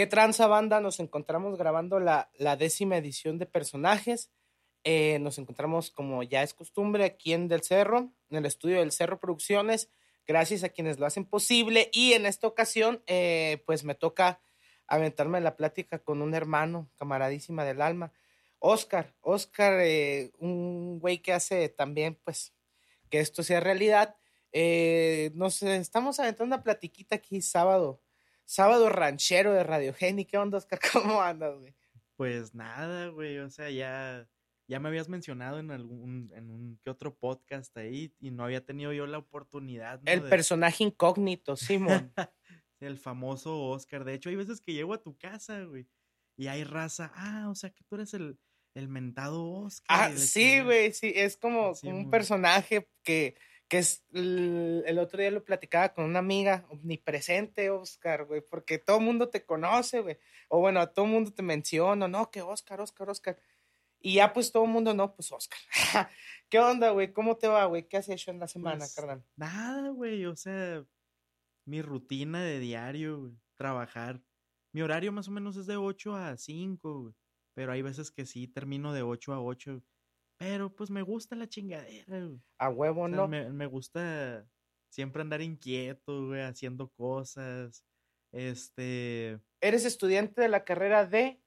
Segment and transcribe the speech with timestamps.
[0.00, 0.80] ¿Qué tranza banda?
[0.80, 4.30] Nos encontramos grabando la, la décima edición de personajes.
[4.82, 8.92] Eh, nos encontramos, como ya es costumbre, aquí en Del Cerro, en el estudio del
[8.92, 9.90] Cerro Producciones.
[10.26, 11.90] Gracias a quienes lo hacen posible.
[11.92, 14.40] Y en esta ocasión, eh, pues me toca
[14.86, 18.10] aventarme la plática con un hermano, camaradísima del alma,
[18.58, 19.14] Oscar.
[19.20, 22.54] Oscar, eh, un güey que hace también, pues,
[23.10, 24.16] que esto sea realidad.
[25.34, 28.00] nos estamos aventando una platiquita aquí sábado
[28.50, 30.24] sábado ranchero de Radio Geni.
[30.24, 30.80] ¿Qué onda, Oscar?
[30.92, 31.72] ¿Cómo andas, güey?
[32.16, 33.38] Pues nada, güey.
[33.38, 34.28] O sea, ya,
[34.66, 38.64] ya me habías mencionado en algún, en un que otro podcast ahí y no había
[38.64, 40.00] tenido yo la oportunidad.
[40.04, 42.12] El personaje incógnito, Simón.
[42.80, 44.04] el famoso Oscar.
[44.04, 45.86] De hecho, hay veces que llego a tu casa, güey,
[46.36, 47.12] y hay raza.
[47.14, 48.36] Ah, o sea, que tú eres el,
[48.74, 50.10] el mentado Oscar.
[50.10, 51.12] Ah, sí, güey, sí.
[51.14, 53.36] Es como un personaje que
[53.70, 58.98] que es el, otro día lo platicaba con una amiga omnipresente, Oscar, güey, porque todo
[58.98, 62.80] el mundo te conoce, güey, o bueno, todo el mundo te menciona, no, que Oscar,
[62.80, 63.38] Oscar, Oscar,
[64.00, 65.60] y ya pues todo el mundo, no, pues Oscar.
[66.48, 67.12] ¿Qué onda, güey?
[67.12, 67.86] ¿Cómo te va, güey?
[67.86, 69.24] ¿Qué has hecho en la semana, pues, carnal?
[69.36, 70.84] Nada, güey, o sea,
[71.64, 74.20] mi rutina de diario, güey, trabajar.
[74.72, 77.14] Mi horario más o menos es de 8 a 5, güey,
[77.54, 79.80] pero hay veces que sí termino de 8 a 8
[80.40, 82.40] pero pues me gusta la chingadera, güey.
[82.56, 83.28] A huevo, ¿no?
[83.28, 84.48] Me, me, gusta
[84.88, 87.84] siempre andar inquieto, güey, haciendo cosas.
[88.32, 89.38] Este.
[89.60, 91.42] ¿Eres estudiante de la carrera de?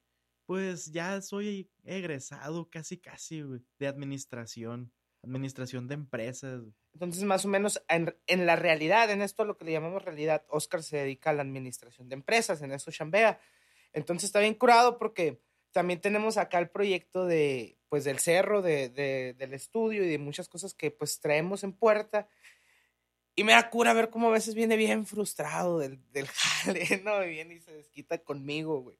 [0.45, 4.93] Pues ya soy egresado casi, casi, güey, de administración.
[5.23, 6.61] Administración de empresas.
[6.93, 10.45] Entonces, más o menos, en, en, la realidad, en esto lo que le llamamos realidad,
[10.49, 13.39] Oscar se dedica a la administración de empresas, en eso chambea.
[13.91, 15.41] Entonces está bien curado porque
[15.73, 18.89] también tenemos acá el proyecto de, pues, del cerro, de,
[19.37, 22.29] del estudio y de muchas cosas que, pues, traemos en puerta.
[23.35, 27.23] Y me da cura ver cómo a veces viene bien frustrado del, del jale, ¿no?
[27.25, 28.97] Y viene y se desquita conmigo, güey.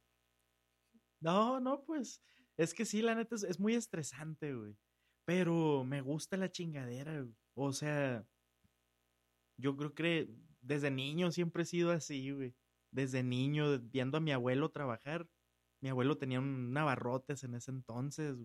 [1.21, 2.21] No, no, pues,
[2.57, 4.75] es que sí, la neta es, es muy estresante, güey.
[5.25, 7.35] Pero me gusta la chingadera, güey.
[7.53, 8.25] O sea,
[9.57, 10.27] yo creo que
[10.61, 12.55] desde niño siempre he sido así, güey.
[12.91, 15.27] Desde niño, viendo a mi abuelo trabajar,
[15.83, 18.37] mi abuelo tenía un abarrotes en ese entonces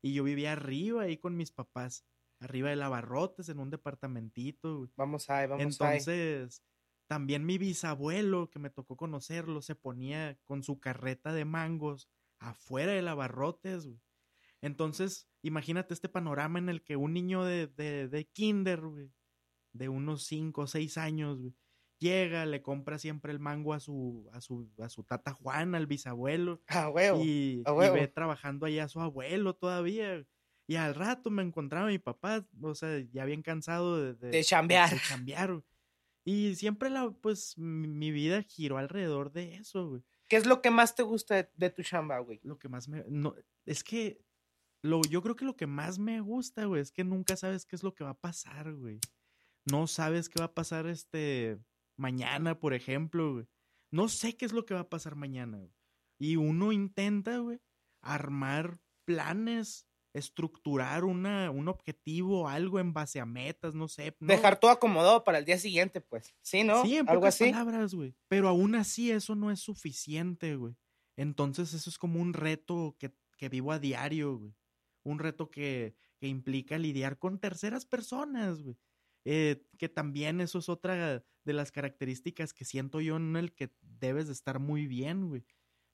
[0.00, 2.06] y yo vivía arriba ahí con mis papás,
[2.38, 4.88] arriba de abarrotes en un departamentito.
[4.96, 6.62] Vamos ahí, vamos Entonces,
[7.08, 12.08] también mi bisabuelo, que me tocó conocerlo, se ponía con su carreta de mangos
[12.38, 13.88] afuera del abarrotes.
[14.62, 18.82] Entonces, imagínate este panorama en el que un niño de, de, de kinder,
[19.72, 21.40] de unos 5 o 6 años,
[22.04, 25.86] llega, le compra siempre el mango a su, a su, a su tata Juan, al
[25.86, 26.62] bisabuelo.
[26.68, 27.20] Ah, huevo.
[27.24, 30.24] Y, ve trabajando allá a su abuelo todavía.
[30.66, 34.44] Y al rato me encontraba mi papá, o sea, ya bien cansado de, de, de
[34.44, 34.90] chambear.
[35.24, 35.62] De,
[36.24, 40.02] Y siempre la, pues, mi, vida giró alrededor de eso, güey.
[40.28, 42.40] ¿Qué es lo que más te gusta de, tu chamba, güey?
[42.42, 43.34] Lo que más me, no,
[43.66, 44.22] es que,
[44.82, 47.76] lo, yo creo que lo que más me gusta, güey, es que nunca sabes qué
[47.76, 49.00] es lo que va a pasar, güey.
[49.66, 51.58] No sabes qué va a pasar, este,
[51.96, 53.46] mañana, por ejemplo, güey.
[53.90, 55.72] No sé qué es lo que va a pasar mañana, güey.
[56.18, 57.60] Y uno intenta, güey,
[58.02, 64.16] armar planes, estructurar una, un objetivo, algo en base a metas, no sé.
[64.20, 66.34] Dejar todo acomodado para el día siguiente, pues.
[66.40, 66.82] Sí, ¿no?
[66.82, 67.50] Sí, en Algo así.
[67.50, 68.14] palabras, güey.
[68.28, 70.76] Pero aún así eso no es suficiente, güey.
[71.16, 74.54] Entonces eso es como un reto que, que vivo a diario, güey.
[75.02, 78.76] Un reto que, que implica lidiar con terceras personas, güey.
[79.24, 83.70] Eh, que también eso es otra de las características que siento yo en el que
[83.80, 85.44] debes de estar muy bien, güey.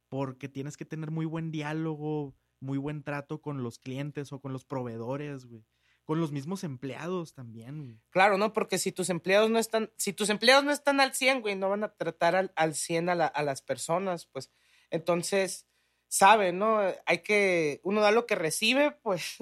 [0.08, 4.52] Porque tienes que tener muy buen diálogo, muy buen trato con los clientes o con
[4.52, 5.64] los proveedores, güey.
[6.04, 8.00] Con los mismos empleados también, güey.
[8.10, 8.52] Claro, ¿no?
[8.52, 11.68] Porque si tus empleados no están, si tus empleados no están al 100, güey, no
[11.68, 14.50] van a tratar al, al 100 a, a las personas, pues.
[14.90, 15.68] Entonces,
[16.08, 16.80] sabe, ¿no?
[17.06, 19.36] Hay que, uno da lo que recibe, pues.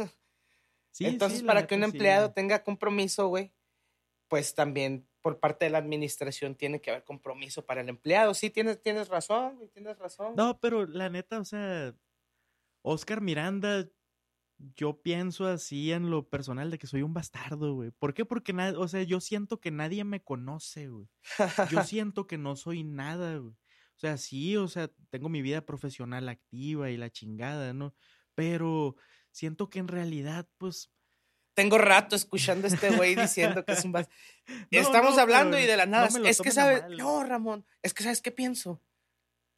[0.90, 3.52] Sí, Entonces, para que un empleado tenga compromiso, güey,
[4.28, 8.34] pues también por parte de la administración tiene que haber compromiso para el empleado.
[8.34, 10.34] Sí, tienes, tienes razón, tienes razón.
[10.36, 11.94] No, pero la neta, o sea,
[12.82, 13.88] Oscar Miranda,
[14.76, 17.90] yo pienso así en lo personal de que soy un bastardo, güey.
[17.92, 18.24] ¿Por qué?
[18.24, 21.08] Porque, o sea, yo siento que nadie me conoce, güey.
[21.70, 23.52] Yo siento que no soy nada, güey.
[23.52, 27.94] O sea, sí, o sea, tengo mi vida profesional activa y la chingada, ¿no?
[28.34, 28.94] Pero
[29.32, 30.92] siento que en realidad, pues,
[31.58, 34.16] tengo rato escuchando a este güey diciendo que es un bastardo.
[34.70, 36.08] Estamos hablando y de la nada.
[36.24, 38.80] es que sabes, no, Ramón, es que sabes qué pienso.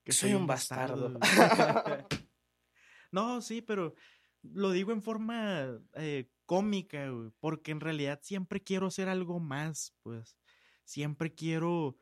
[0.02, 1.19] Que soy, un bastardo.
[3.12, 3.94] no, sí, pero
[4.43, 9.94] lo digo en forma eh, cómica, güey, porque en realidad siempre quiero hacer algo más,
[10.02, 10.38] pues.
[10.85, 11.99] Siempre quiero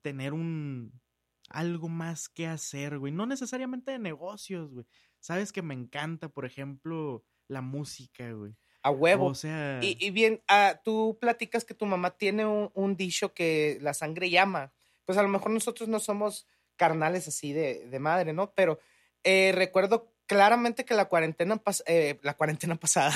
[0.00, 1.00] tener un,
[1.48, 3.12] algo más que hacer, güey.
[3.12, 4.86] No necesariamente de negocios, güey.
[5.20, 8.56] Sabes que me encanta, por ejemplo, la música, güey.
[8.82, 9.26] A huevo.
[9.26, 13.32] O sea, Y, y bien, ah, tú platicas que tu mamá tiene un, un dicho
[13.34, 14.72] que la sangre llama.
[15.04, 16.46] Pues a lo mejor nosotros no somos
[16.76, 18.52] carnales así de, de madre, ¿no?
[18.54, 18.78] Pero
[19.24, 23.14] eh, recuerdo claramente que la cuarentena, pas- eh, la cuarentena pasada,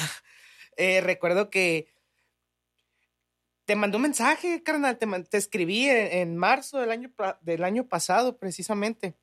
[0.76, 1.88] eh, recuerdo que
[3.64, 7.88] te mandó un mensaje, carnal, te, te escribí en, en marzo del año, del año
[7.88, 9.14] pasado, precisamente,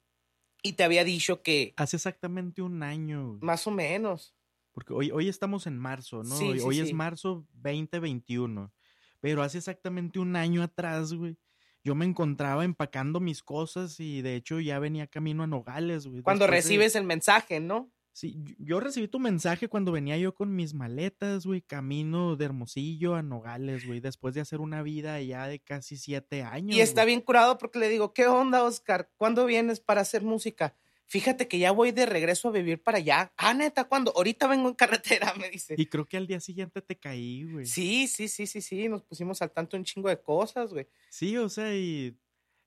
[0.62, 4.34] y te había dicho que hace exactamente un año, más o menos.
[4.74, 6.36] Porque hoy, hoy estamos en marzo, ¿no?
[6.36, 6.82] Sí, hoy sí, hoy sí.
[6.82, 8.74] es marzo 2021.
[9.20, 11.38] Pero hace exactamente un año atrás, güey.
[11.84, 16.22] Yo me encontraba empacando mis cosas y de hecho ya venía camino a Nogales, güey.
[16.22, 17.92] Cuando después de- recibes el mensaje, ¿no?
[18.16, 22.46] Sí, yo- yo recibí tu mensaje cuando venía yo con mis maletas, güey, camino de
[22.46, 26.76] Hermosillo a Nogales, güey, después de hacer una vida ya de casi siete años.
[26.78, 27.16] Y está güey.
[27.16, 29.10] bien curado porque le digo, ¿qué onda, Oscar?
[29.18, 30.78] ¿Cuándo vienes para hacer música?
[31.14, 33.32] Fíjate que ya voy de regreso a vivir para allá.
[33.38, 34.12] Ah, neta, ¿cuándo?
[34.16, 35.76] Ahorita vengo en carretera, me dice.
[35.78, 37.68] Y creo que al día siguiente te caí, güey.
[37.68, 38.90] Sí, sí, sí, sí, sí.
[38.90, 40.88] Nos pusimos al tanto un chingo de cosas, güey.
[41.12, 42.18] Sí, o sea, y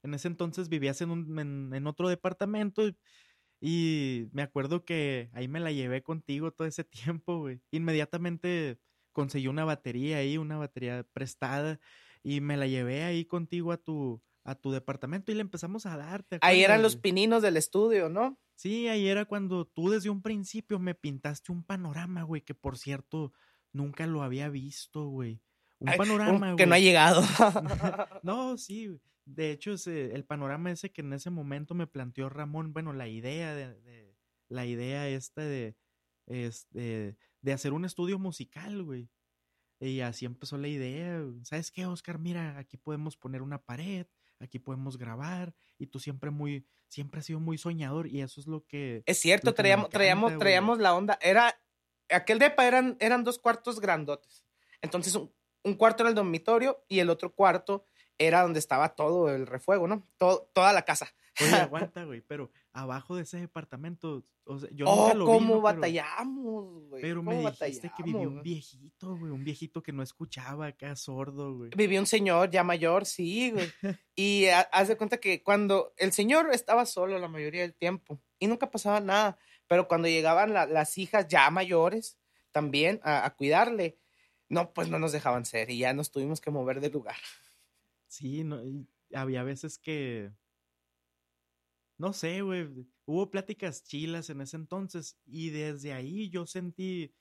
[0.04, 2.96] en ese entonces vivías en, un, en, en otro departamento y,
[3.60, 7.62] y me acuerdo que ahí me la llevé contigo todo ese tiempo, güey.
[7.72, 8.78] Inmediatamente
[9.10, 11.80] conseguí una batería ahí, una batería prestada
[12.22, 15.96] y me la llevé ahí contigo a tu, a tu departamento y le empezamos a
[15.96, 16.22] dar.
[16.22, 18.38] ¿te Ahí eran los pininos del estudio, ¿no?
[18.54, 22.78] Sí, ahí era cuando tú desde un principio me pintaste un panorama, güey, que por
[22.78, 23.32] cierto
[23.72, 25.42] nunca lo había visto, güey.
[25.78, 26.56] Un Ay, panorama, güey.
[26.56, 27.22] que no ha llegado.
[28.22, 28.98] No, sí.
[29.26, 33.08] De hecho, ese- el panorama ese que en ese momento me planteó Ramón, bueno, la
[33.08, 34.16] idea de, de-
[34.48, 35.76] la idea esta de,
[36.26, 39.08] este, de hacer un estudio musical, güey.
[39.80, 41.22] Y así empezó la idea.
[41.42, 42.18] ¿Sabes qué, Oscar?
[42.18, 44.06] Mira, aquí podemos poner una pared,
[44.40, 45.54] aquí podemos grabar.
[45.78, 49.02] Y tú siempre muy, siempre has sido muy soñador y eso es lo que...
[49.06, 51.18] es cierto, que traíamos, encanta, traíamos, traíamos la onda.
[51.20, 51.58] Era,
[52.10, 54.44] aquel depa eran, eran dos cuartos grandotes.
[54.82, 55.32] Entonces, un,
[55.64, 57.86] un cuarto era el dormitorio y el otro cuarto
[58.18, 60.08] era donde estaba todo el refuego, ¿no?
[60.16, 61.12] Todo, toda la casa.
[61.40, 61.50] Oye,
[61.92, 65.40] aguanta, güey, pero abajo de ese departamento, o sea, yo oh, nunca lo vi, cómo
[65.40, 65.62] ¿no?
[65.62, 67.02] Pero- batallamos, güey.
[67.02, 70.96] Pero cómo me dijiste que vivía un viejito, güey, un viejito que no escuchaba acá,
[70.96, 71.70] sordo, güey.
[71.76, 73.68] Vivía un señor ya mayor, sí, güey.
[74.16, 78.20] Y ha- haz de cuenta que cuando el señor estaba solo la mayoría del tiempo
[78.38, 82.18] y nunca pasaba nada, pero cuando llegaban la- las hijas ya mayores
[82.52, 83.98] también a, a cuidarle,
[84.48, 87.16] no, pues no nos dejaban ser y ya nos tuvimos que mover de lugar.
[88.06, 90.30] Sí, no, y había veces que,
[91.98, 92.68] no sé, güey,
[93.06, 97.14] hubo pláticas chilas en ese entonces y desde ahí yo sentí,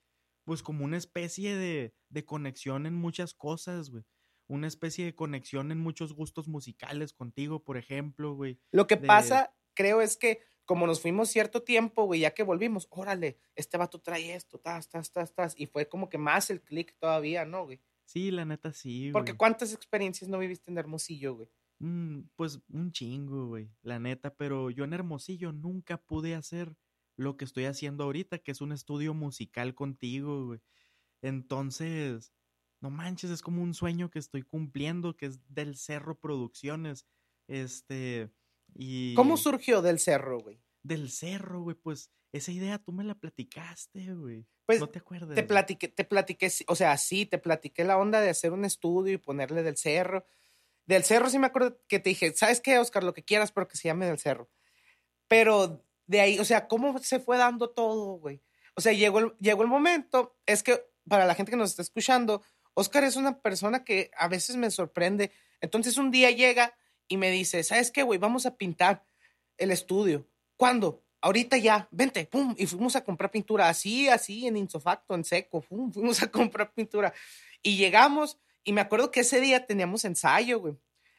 [0.44, 4.04] pues, como una especie de, de conexión en muchas cosas, güey.
[4.48, 8.60] Una especie de conexión en muchos gustos musicales contigo, por ejemplo, güey.
[8.70, 12.42] Lo que De- pasa, creo, es que como nos fuimos cierto tiempo, güey, ya que
[12.42, 16.50] volvimos, órale, este vato trae esto, tas, tas, tas, tas, y fue como que más
[16.50, 17.80] el click todavía, ¿no, güey?
[18.04, 19.38] Sí, la neta sí, Porque güey.
[19.38, 21.48] cuántas experiencias no viviste en Hermosillo, güey.
[21.78, 26.76] Mm, pues un chingo, güey, la neta, pero yo en Hermosillo nunca pude hacer
[27.16, 30.60] lo que estoy haciendo ahorita, que es un estudio musical contigo, güey.
[31.22, 32.32] Entonces,
[32.80, 37.06] no manches, es como un sueño que estoy cumpliendo, que es del Cerro Producciones,
[37.48, 38.30] este,
[38.74, 40.62] y ¿Cómo surgió del cerro, güey?
[40.82, 44.46] del Cerro, güey, pues esa idea tú me la platicaste, güey.
[44.66, 45.34] Pues no te acuerdas.
[45.34, 49.14] te platiqué, te platiqué, o sea, sí, te platiqué la onda de hacer un estudio
[49.14, 50.26] y ponerle del cerro.
[50.86, 53.04] Del cerro sí me acuerdo que te dije, ¿sabes qué, Oscar?
[53.04, 54.48] Lo que quieras, pero que se llame del cerro.
[55.28, 58.40] Pero de ahí, o sea, ¿cómo se fue dando todo, güey?
[58.74, 61.82] O sea, llegó el, llegó el momento, es que para la gente que nos está
[61.82, 62.42] escuchando,
[62.74, 65.32] Oscar es una persona que a veces me sorprende.
[65.60, 66.76] Entonces un día llega
[67.08, 68.18] y me dice, ¿sabes qué, güey?
[68.18, 69.04] Vamos a pintar
[69.56, 70.28] el estudio.
[70.56, 71.02] ¿Cuándo?
[71.20, 75.62] Ahorita ya, vente, pum, y fuimos a comprar pintura, así, así, en insofacto, en seco,
[75.62, 77.12] pum, fuimos a comprar pintura.
[77.62, 80.74] Y llegamos, y me acuerdo que ese día teníamos ensayo, güey.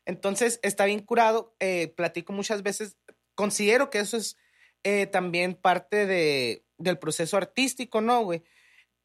[0.05, 2.97] Entonces, está bien curado, eh, platico muchas veces,
[3.35, 4.37] considero que eso es
[4.83, 8.43] eh, también parte de, del proceso artístico, ¿no, güey?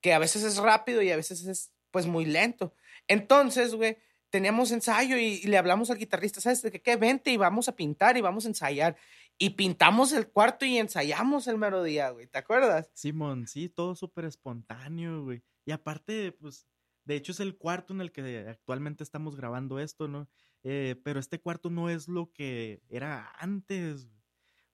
[0.01, 2.75] Que a veces es rápido y a veces es, pues, muy lento.
[3.07, 3.97] Entonces, güey,
[4.29, 6.63] teníamos ensayo y, le hablamos al guitarrista, ¿sabes?
[6.63, 6.97] De que.
[6.97, 8.97] Vente y vamos a pintar y vamos a ensayar.
[9.39, 12.91] Y pintamos el cuarto y ensayamos el mero día, güey, ¿te acuerdas?
[12.93, 15.43] Simón, sí, todo súper espontáneo, güey.
[15.65, 16.67] Y aparte, pues,
[17.05, 20.29] de hecho es el cuarto en el que actualmente estamos grabando esto, ¿no?
[20.63, 24.09] Eh, pero este cuarto no es lo que era antes.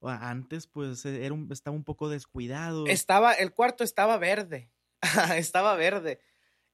[0.01, 2.87] antes, pues, eh, era un- estaba un poco descuidado.
[2.87, 4.71] Estaba, el cuarto estaba verde,
[5.37, 6.21] estaba verde.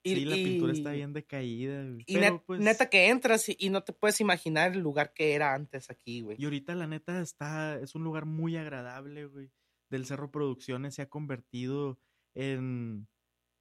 [0.03, 2.05] Y, sí, la pintura está bien decaída, güey.
[2.07, 5.15] Y Pero, net- pues, neta que entras y, y no te puedes imaginar el lugar
[5.15, 6.37] que era antes aquí, güey.
[6.39, 9.51] Y ahorita la neta está, es un lugar muy agradable, güey.
[9.89, 11.99] Del Cerro Producciones se ha convertido
[12.35, 13.09] en,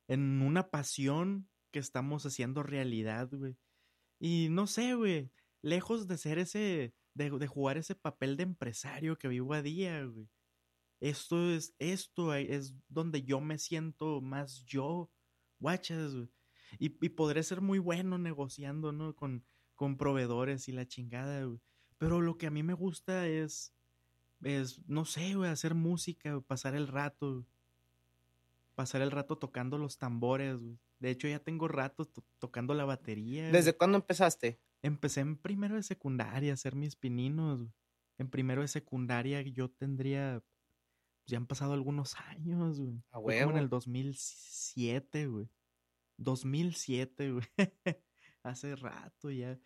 [0.10, 3.58] en una pasión que estamos haciendo realidad, güey.
[4.20, 9.28] Y no sé, güey, lejos de ser ese, de, jugar ese papel de empresario que
[9.28, 10.30] vivo a día, güey.
[11.02, 15.12] Esto es, esto es donde yo me siento más yo,
[15.60, 16.30] guachas, güey.
[16.80, 19.16] Y, podré ser muy bueno negociando, ¿no?
[19.16, 19.44] Con,
[19.76, 21.60] con proveedores y la chingada, güey.
[21.98, 23.74] Pero lo que a mí me gusta es,
[24.44, 27.46] es no sé, güey, hacer música, pasar el rato.
[28.76, 30.80] Pasar el rato tocando los tambores, güey.
[31.04, 33.42] De hecho, ya tengo rato to- tocando la batería.
[33.42, 33.52] güey.
[33.52, 34.62] ¿Desde cuándo empezaste?
[34.82, 37.60] Empecé en primero de secundaria a hacer mis pininos.
[37.60, 37.74] güey.
[38.18, 40.42] En primero de secundaria yo tendría.
[40.42, 43.04] pues, Ya han pasado algunos años, güey.
[43.12, 45.50] A Fue como en el 2007, güey.
[46.18, 47.46] 2007, güey.
[48.44, 49.60] Hace rato ya.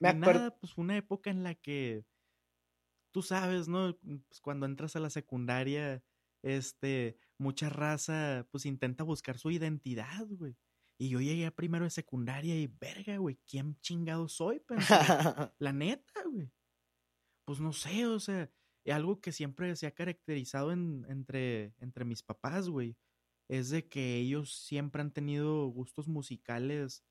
[0.00, 0.40] Me acuerdo.
[0.40, 2.02] nada, pues fue una época en la que.
[3.12, 3.94] Tú sabes, ¿no?
[4.28, 6.02] Pues cuando entras a la secundaria,
[6.42, 10.56] este, mucha raza, pues intenta buscar su identidad, güey.
[10.98, 14.60] Y yo llegué a primero de secundaria y, verga, güey, ¿quién chingado soy?
[14.60, 14.94] Pensé,
[15.58, 16.50] la neta, güey.
[17.46, 18.50] Pues no sé, o sea,
[18.86, 22.96] algo que siempre se ha caracterizado en- entre, entre mis papás, güey,
[23.48, 27.04] es de que ellos siempre han tenido gustos musicales,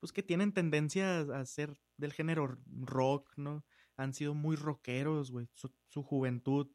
[0.00, 3.64] pues que tienen tendencia a, a ser del género rock, ¿no?
[3.96, 5.48] Han sido muy rockeros, güey.
[5.54, 6.68] Su, su juventud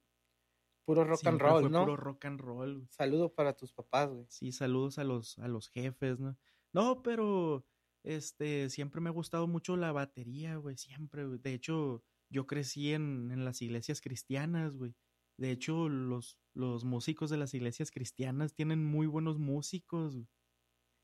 [0.85, 1.81] Puro rock and roll, ¿no?
[1.85, 2.75] puro rock and roll.
[2.75, 2.87] güey.
[2.89, 4.25] Saludo para tus papás, güey.
[4.29, 6.37] Sí, saludos a los, a los jefes, ¿no?
[6.73, 7.65] No, pero
[8.03, 11.39] este, siempre me ha gustado mucho la batería, güey, siempre, güey.
[11.39, 14.93] De hecho, yo crecí en, en las iglesias cristianas, güey.
[15.37, 20.27] De hecho, los, los músicos de las iglesias cristianas tienen muy buenos músicos, güey.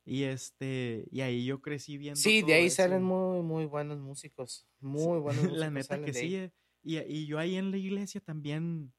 [0.06, 2.20] Y este, y ahí yo crecí viendo.
[2.20, 4.68] Sí, de ahí eso, salen muy, muy buenos músicos.
[4.80, 5.58] Muy buenos músicos.
[5.60, 6.36] La neta que sí.
[6.36, 6.52] eh.
[6.82, 8.94] Y, y yo ahí en la iglesia también,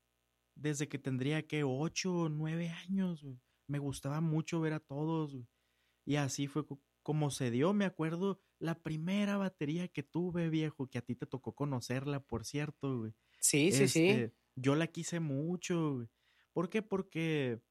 [0.61, 3.27] desde que tendría que ocho o nueve años,
[3.69, 5.37] me gustaba mucho ver a todos.
[6.05, 10.89] Y así fue co- como se dio, me acuerdo, la primera batería que tuve, viejo,
[10.89, 13.13] que a ti te tocó conocerla, por cierto, güey.
[13.39, 14.07] Sí, sí, sí.
[14.09, 16.09] Este, Yo la quise mucho, güey.
[16.53, 16.83] ¿Por qué?
[16.83, 17.63] Porque,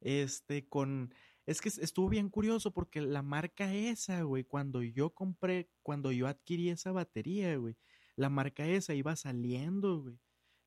[0.00, 1.14] este, con...
[1.46, 6.12] Es que es- estuvo bien curioso porque la marca esa, güey, cuando yo compré, cuando
[6.12, 7.76] yo adquirí esa batería, güey,
[8.16, 10.18] la marca esa iba saliendo, güey.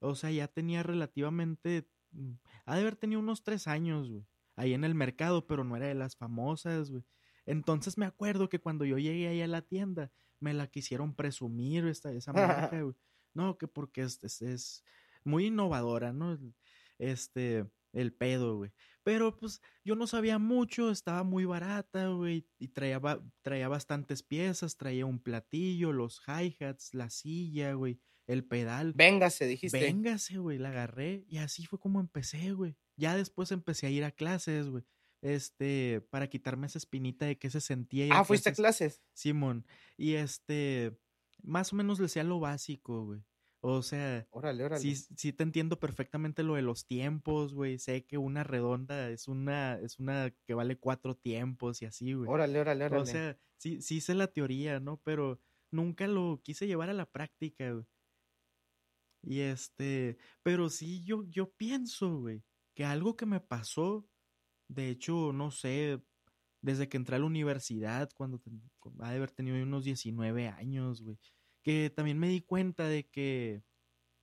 [0.01, 2.33] O sea, ya tenía relativamente, mm,
[2.65, 5.87] ha de haber tenido unos tres años, güey, ahí en el mercado, pero no era
[5.87, 7.03] de las famosas, güey.
[7.45, 11.85] Entonces me acuerdo que cuando yo llegué ahí a la tienda, me la quisieron presumir
[11.85, 12.95] esta, esa marca, güey.
[13.33, 14.83] No, que porque es, es, es
[15.23, 16.37] muy innovadora, ¿no?
[16.97, 18.71] Este, el pedo, güey.
[19.03, 23.01] Pero pues yo no sabía mucho, estaba muy barata, güey, y traía,
[23.41, 27.99] traía bastantes piezas, traía un platillo, los hi-hats, la silla, güey,
[28.31, 28.93] el pedal.
[28.93, 29.79] Véngase, dijiste.
[29.79, 32.75] Véngase, güey, la agarré y así fue como empecé, güey.
[32.95, 34.83] Ya después empecé a ir a clases, güey.
[35.21, 38.07] Este, para quitarme esa espinita de que se sentía.
[38.11, 39.01] Ah, fuiste a clases.
[39.13, 39.65] Simón.
[39.97, 40.97] Y este,
[41.43, 43.21] más o menos le decía lo básico, güey.
[43.63, 44.81] O sea, Órale, órale.
[44.81, 47.77] sí, sí te entiendo perfectamente lo de los tiempos, güey.
[47.77, 52.27] Sé que una redonda es una, es una que vale cuatro tiempos y así, güey.
[52.27, 53.01] Órale, órale, órale.
[53.03, 54.97] O sea, sí, sí sé la teoría, ¿no?
[55.03, 57.85] Pero nunca lo quise llevar a la práctica, güey.
[59.23, 64.07] Y este, pero sí, yo, yo pienso, güey, que algo que me pasó,
[64.69, 66.01] de hecho, no sé,
[66.61, 68.61] desde que entré a la universidad, cuando ten-
[69.01, 71.19] ha de haber tenido unos 19 años, güey,
[71.63, 73.63] que también me di cuenta de que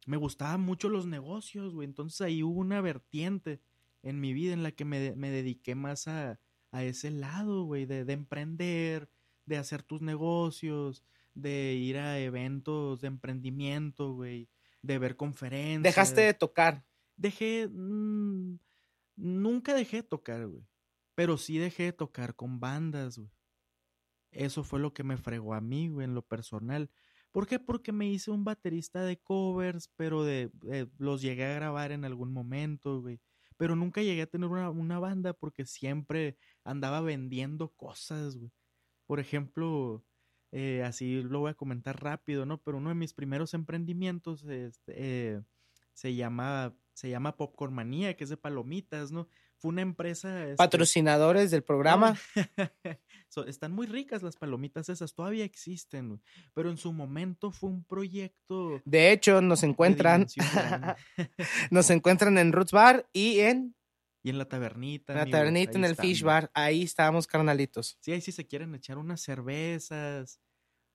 [0.06, 1.86] me gustaban mucho los negocios, güey.
[1.86, 3.60] Entonces ahí hubo una vertiente
[4.02, 6.40] en mi vida en la que me, me dediqué más a,
[6.70, 9.10] a ese lado, güey, de, de emprender,
[9.46, 14.48] de hacer tus negocios, de ir a eventos de emprendimiento, güey,
[14.88, 15.82] de ver conferencias.
[15.82, 16.84] Dejaste de tocar.
[17.16, 17.68] Dejé.
[17.68, 18.58] mm,
[19.16, 20.66] nunca dejé de tocar, güey.
[21.14, 23.30] Pero sí dejé de tocar con bandas, güey.
[24.30, 26.90] Eso fue lo que me fregó a mí, güey, en lo personal.
[27.30, 27.58] ¿Por qué?
[27.58, 32.04] Porque me hice un baterista de covers, pero de, eh, los llegué a grabar en
[32.04, 33.20] algún momento, güey.
[33.58, 38.52] Pero nunca llegué a tener una, una banda porque siempre andaba vendiendo cosas, güey.
[39.06, 40.04] Por ejemplo,
[40.52, 42.58] eh, así lo voy a comentar rápido, ¿no?
[42.62, 45.40] Pero uno de mis primeros emprendimientos este, eh,
[45.92, 49.28] se llama se llama Popcorn Manía, que es de palomitas, ¿no?
[49.58, 52.16] Fue una empresa este, Patrocinadores del programa.
[53.30, 56.22] So, están muy ricas las palomitas esas, todavía existen,
[56.54, 60.26] pero en su momento fue un proyecto De hecho, nos encuentran.
[61.70, 63.74] nos encuentran en Roots Bar y en.
[64.28, 65.14] Y en la tabernita.
[65.14, 66.10] La amigos, tabernita, en el estamos.
[66.10, 67.96] fish bar, ahí estábamos carnalitos.
[68.02, 70.38] Sí, ahí sí se quieren echar unas cervezas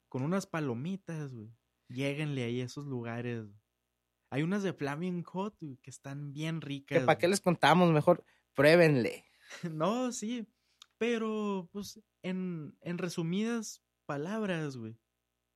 [0.08, 1.50] con unas palomitas, güey.
[1.90, 3.48] Lléguenle ahí a esos lugares.
[4.30, 7.04] Hay unas de Flaming Hot güey, que están bien ricas.
[7.06, 8.24] Para qué les contamos, mejor
[8.54, 9.26] pruébenle.
[9.74, 10.48] No, sí.
[11.00, 14.96] Pero, pues, en, en resumidas palabras, güey.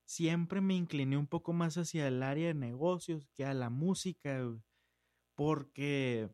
[0.06, 4.42] Siempre me incliné un poco más hacia el área de negocios que a la música,
[4.42, 4.63] güey.
[5.36, 6.30] Porque,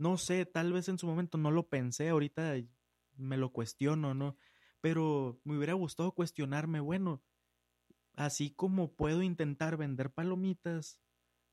[0.00, 2.54] no sé, tal vez en su momento no lo pensé, ahorita
[3.16, 4.38] me lo cuestiono, ¿no?
[4.80, 7.22] Pero me hubiera gustado cuestionarme, bueno,
[8.16, 10.98] así como puedo intentar vender palomitas,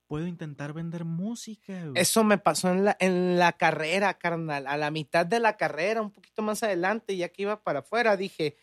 [0.07, 1.91] puedo intentar vender música.
[1.93, 4.65] Eso me pasó en la, en la carrera, carnal.
[4.65, 8.15] A la mitad de la carrera, un poquito más adelante, ya que iba para afuera,
[8.15, 8.55] dije,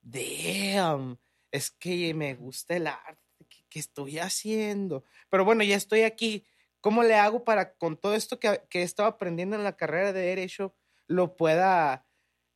[0.00, 1.18] damn,
[1.50, 5.04] es que me gusta el arte, ¿qué, qué estoy haciendo?
[5.28, 6.46] Pero bueno, ya estoy aquí.
[6.86, 10.12] ¿Cómo le hago para con todo esto que, que he estado aprendiendo en la carrera
[10.12, 10.72] de Derecho,
[11.08, 12.06] lo pueda,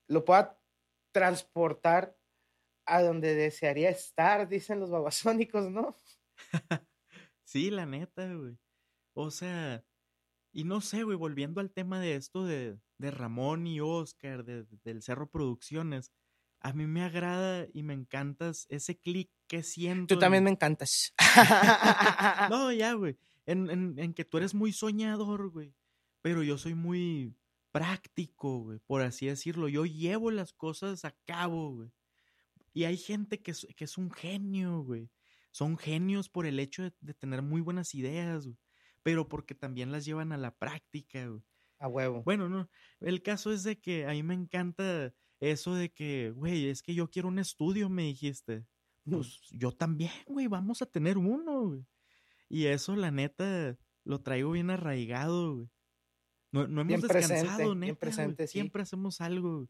[0.07, 0.57] lo pueda
[1.11, 2.17] transportar
[2.87, 5.97] a donde desearía estar, dicen los babasónicos, ¿no?
[7.43, 8.57] Sí, la neta, güey.
[9.15, 9.85] O sea,
[10.53, 14.65] y no sé, güey, volviendo al tema de esto de, de Ramón y Oscar, de,
[14.85, 16.13] del Cerro Producciones,
[16.61, 20.15] a mí me agrada y me encantas ese clic que siento.
[20.15, 21.15] Tú también me encantas.
[22.49, 23.19] No, ya, güey.
[23.47, 25.75] En, en, en que tú eres muy soñador, güey.
[26.23, 27.37] Pero yo soy muy
[27.73, 29.69] práctico, güey, por así decirlo.
[29.69, 31.91] Yo llevo las cosas a cabo, güey.
[32.73, 35.11] Y hay gente que es, que es un genio, güey.
[35.51, 38.59] Son genios por el hecho de, de tener muy buenas ideas, güey.
[39.03, 41.43] Pero porque también las llevan a la práctica, güey.
[41.79, 42.23] A huevo.
[42.23, 42.69] Bueno, no.
[43.01, 46.95] El caso es de que a mí me encanta eso de que, güey, es que
[46.95, 48.67] yo quiero un estudio, me dijiste.
[49.05, 51.87] Pues yo también, güey, vamos a tener uno, güey.
[52.51, 55.71] Y eso, la neta, lo traigo bien arraigado, güey.
[56.53, 57.99] No, no hemos Bien descansado, neta.
[58.01, 58.53] presente, sí.
[58.55, 59.69] Siempre hacemos algo, güey.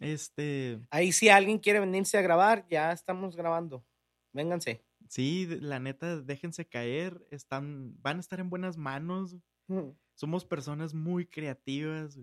[0.00, 3.84] Este, Ahí si alguien quiere venirse a grabar, ya estamos grabando.
[4.32, 4.84] Vénganse.
[5.08, 7.26] sí, la neta, déjense caer.
[7.30, 9.36] Están, van a estar en buenas manos.
[9.68, 9.90] Mm.
[10.14, 12.18] Somos personas muy creativas.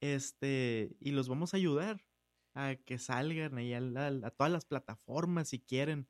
[0.00, 2.04] Este, y los vamos a ayudar
[2.54, 6.08] a que salgan ahí a todas las plataformas si quieren.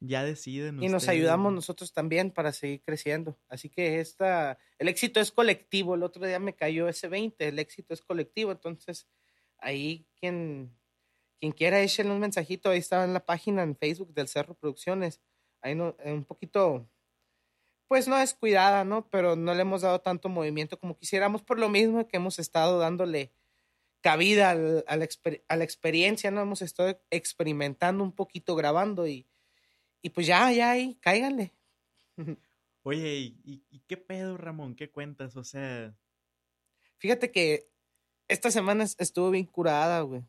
[0.00, 0.82] Ya deciden.
[0.82, 3.38] Y nos ustedes, ayudamos nosotros también para seguir creciendo.
[3.48, 5.94] Así que esta, el éxito es colectivo.
[5.94, 8.52] El otro día me cayó ese 20, el éxito es colectivo.
[8.52, 9.06] Entonces,
[9.58, 10.76] ahí quien,
[11.40, 15.20] quien quiera échenle un mensajito, ahí está en la página en Facebook del Cerro Producciones.
[15.62, 16.86] Ahí no, eh, un poquito,
[17.88, 19.08] pues no es cuidada, ¿no?
[19.08, 22.78] Pero no le hemos dado tanto movimiento como quisiéramos, por lo mismo que hemos estado
[22.78, 23.32] dándole
[24.02, 26.42] cabida al- a, la, exper- a la experiencia, ¿no?
[26.42, 29.26] Hemos estado experimentando un poquito grabando y,
[30.02, 31.52] y pues ya, ya ahí, cáiganle.
[32.82, 34.76] Oye, ¿y, qué pedo, Ramón?
[34.76, 35.36] ¿Qué cuentas?
[35.36, 35.94] O sea,
[36.98, 37.68] Fíjate que
[38.28, 40.22] esta semana es- estuvo bien curada, güey.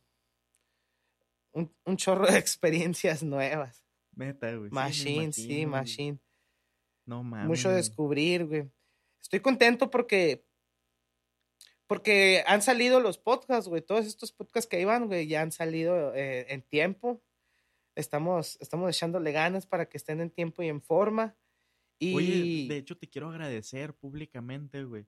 [1.51, 3.84] Un, un chorro de experiencias nuevas.
[4.15, 4.69] neta, güey.
[4.71, 6.19] Machine, sí, machine.
[7.06, 7.47] No mames.
[7.47, 8.69] Mucho descubrir, güey.
[9.21, 10.45] Estoy contento porque
[11.88, 13.82] porque han salido los podcasts, güey.
[13.82, 17.23] Todos estos podcasts que iban, güey, ya han salido eh, en tiempo.
[17.97, 21.36] Estamos, estamos echándole ganas para que estén en tiempo y en forma.
[21.99, 25.07] Y Oye, de hecho te quiero agradecer públicamente, güey,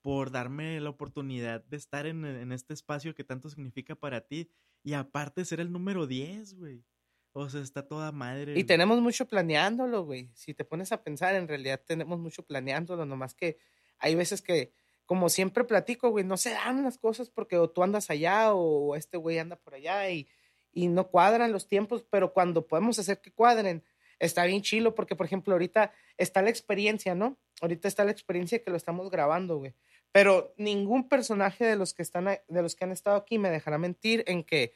[0.00, 4.48] por darme la oportunidad de estar en, en este espacio que tanto significa para ti
[4.84, 6.84] y aparte ser el número 10, güey.
[7.32, 8.56] O sea, está toda madre.
[8.56, 10.30] Y tenemos mucho planeándolo, güey.
[10.34, 13.58] Si te pones a pensar, en realidad tenemos mucho planeándolo, nomás que
[13.98, 14.72] hay veces que,
[15.04, 18.94] como siempre platico, güey, no se dan las cosas porque o tú andas allá o
[18.94, 20.28] este güey anda por allá y,
[20.74, 23.82] y no cuadran los tiempos, pero cuando podemos hacer que cuadren,
[24.18, 27.38] está bien chilo porque, por ejemplo, ahorita está la experiencia, ¿no?
[27.60, 29.74] Ahorita está la experiencia que lo estamos grabando, güey.
[30.12, 33.78] Pero ningún personaje de los que están, de los que han estado aquí me dejará
[33.78, 34.74] mentir en que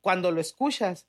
[0.00, 1.06] cuando lo escuchas,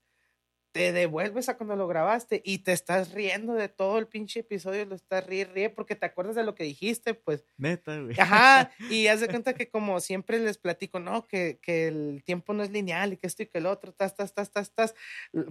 [0.71, 4.85] te devuelves a cuando lo grabaste y te estás riendo de todo el pinche episodio,
[4.85, 7.45] lo estás ríe, ríe porque te acuerdas de lo que dijiste, pues.
[7.57, 8.15] Neta, güey.
[8.19, 12.53] Ajá, y haz de cuenta que como siempre les platico, no, que, que el tiempo
[12.53, 14.95] no es lineal y que esto y que el otro, tas, tas, tas, tas, tas,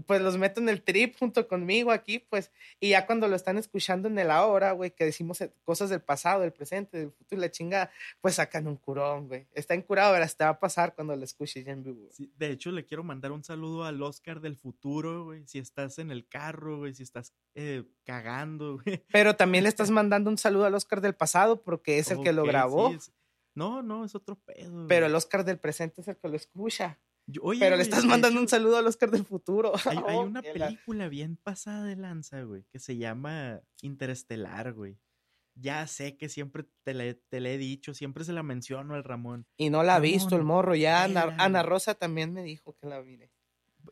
[0.06, 3.58] pues los meto en el trip junto conmigo aquí, pues, y ya cuando lo están
[3.58, 7.40] escuchando en el ahora, güey, que decimos eh, cosas del pasado, del presente, del futuro
[7.40, 9.46] y la chingada, pues sacan un curón, güey.
[9.54, 12.08] Está encurado, verás, te va a pasar cuando lo escuches ya en vivo.
[12.10, 15.46] Sí, de hecho, le quiero mandar un saludo al Oscar del futuro, güey.
[15.46, 19.04] Si estás en el carro, güey, si estás eh, cagando, güey.
[19.12, 22.32] Pero también le estás mandando un saludo al Oscar del pasado porque es el que
[22.32, 22.90] lo grabó.
[22.90, 23.12] sí, es-
[23.54, 24.86] No, no, es otro pedo.
[24.88, 25.10] Pero güey.
[25.10, 26.98] el Oscar del presente es el que lo escucha.
[27.26, 29.72] Yo- oye, pero le estás mandando hecho, un saludo al Oscar del futuro.
[29.84, 34.72] Hay, hay Oh, una la- película bien pasada de lanza, güey, que se llama Interestelar,
[34.72, 34.98] güey.
[35.54, 37.18] Ya sé que siempre te le
[37.54, 39.46] he dicho, siempre se la menciono al Ramón.
[39.58, 40.74] Y no la ha visto el morro.
[40.74, 41.62] Ya Ana.
[41.62, 43.30] Rosa también me dijo que la mire.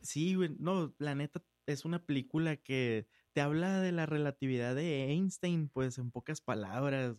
[0.01, 5.05] Sí, güey, no, la neta es una película que te habla de la relatividad de
[5.11, 7.15] Einstein, pues en pocas palabras,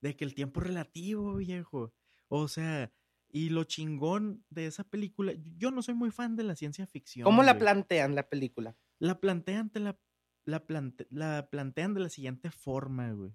[0.00, 1.94] de que el tiempo es relativo, viejo.
[2.28, 2.92] O sea,
[3.30, 7.24] y lo chingón de esa película, yo no soy muy fan de la ciencia ficción.
[7.24, 7.60] ¿Cómo la güey.
[7.60, 8.76] plantean la película?
[8.98, 9.98] La plantean, te la,
[10.44, 13.34] la, plante- la plantean de la siguiente forma, güey.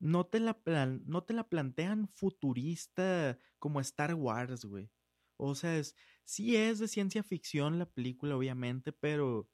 [0.00, 4.90] No te, la plan- no te la plantean futurista como Star Wars, güey.
[5.36, 9.50] O sea, es, sí es de ciencia ficción la película, obviamente, pero,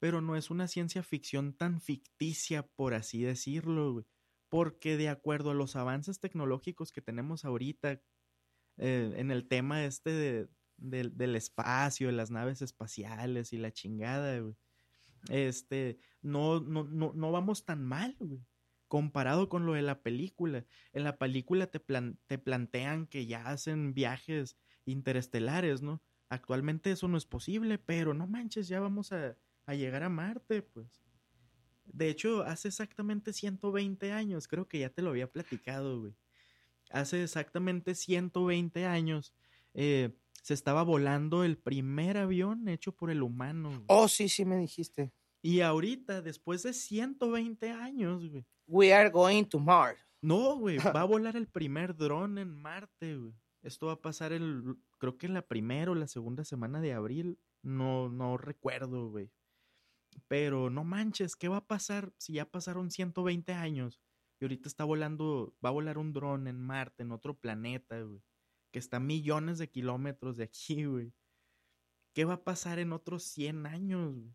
[0.00, 4.06] pero no es una ciencia ficción tan ficticia, por así decirlo, güey.
[4.48, 8.02] Porque de acuerdo a los avances tecnológicos que tenemos ahorita
[8.78, 13.72] eh, en el tema este de- del- del espacio, de las naves espaciales y la
[13.72, 14.56] chingada, güey.
[15.30, 18.40] Este, no, no, no, no vamos tan mal, güey.
[18.88, 20.66] Comparado con lo de la película.
[20.92, 26.02] En la película te, plan- te plantean que ya hacen viajes interestelares, ¿no?
[26.28, 30.62] Actualmente eso no es posible, pero no manches, ya vamos a, a llegar a Marte,
[30.62, 31.02] pues.
[31.84, 36.14] De hecho, hace exactamente 120 años, creo que ya te lo había platicado, güey.
[36.90, 39.34] Hace exactamente 120 años
[39.74, 43.70] eh, se estaba volando el primer avión hecho por el humano.
[43.70, 43.84] güey.
[43.86, 45.12] Oh, sí, sí me dijiste.
[45.40, 48.46] Y ahorita, después de 120 años, güey.
[48.66, 49.98] We are going to Mars.
[50.20, 53.34] No, güey, va a volar el primer dron en Marte, güey.
[53.62, 56.92] Esto va a pasar el, creo que en la primera o la segunda semana de
[56.92, 57.38] abril.
[57.62, 59.30] No, no recuerdo, güey.
[60.28, 64.00] Pero no manches, ¿qué va a pasar si ya pasaron 120 años?
[64.40, 68.20] Y ahorita está volando, va a volar un dron en Marte, en otro planeta, güey.
[68.72, 71.12] Que está a millones de kilómetros de aquí, güey.
[72.14, 74.34] ¿Qué va a pasar en otros 100 años, güey?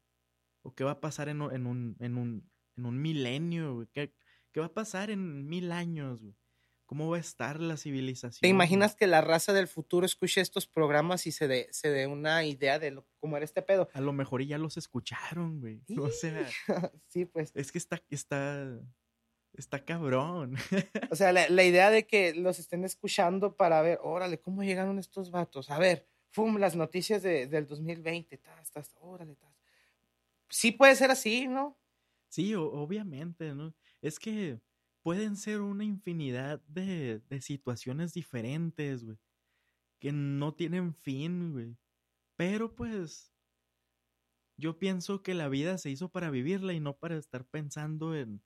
[0.64, 3.88] ¿O qué va a pasar en, en un, en, un, en un milenio, güey?
[3.92, 4.14] ¿Qué,
[4.52, 6.36] ¿Qué va a pasar en mil años, güey?
[6.88, 8.40] ¿Cómo va a estar la civilización?
[8.42, 12.08] ¿Te imaginas que la raza del futuro escuche estos programas y se dé se dé
[12.08, 13.90] una idea de lo, cómo era este pedo?
[13.94, 15.84] A lo mejor ya los escucharon, güey.
[16.00, 16.48] O sea,
[17.08, 17.52] sí, pues.
[17.56, 18.80] es que está, está,
[19.54, 20.56] está cabrón.
[21.12, 24.98] O sea, la, la idea de que los estén escuchando para ver, órale, ¿cómo llegaron
[24.98, 25.70] estos vatos?
[25.70, 29.54] A ver, fum, las noticias de- del 2020, tas, tas, órale, tas.
[30.50, 31.78] Sí puede ser así, ¿no?
[32.30, 33.74] Sí, o- obviamente, ¿no?
[34.02, 34.60] Es que
[35.08, 39.18] pueden ser una infinidad de, de situaciones diferentes, güey.
[40.02, 41.78] Que no tienen fin, güey.
[42.36, 43.34] Pero pues,
[44.60, 48.44] yo pienso que la vida se hizo para vivirla y no para estar pensando en,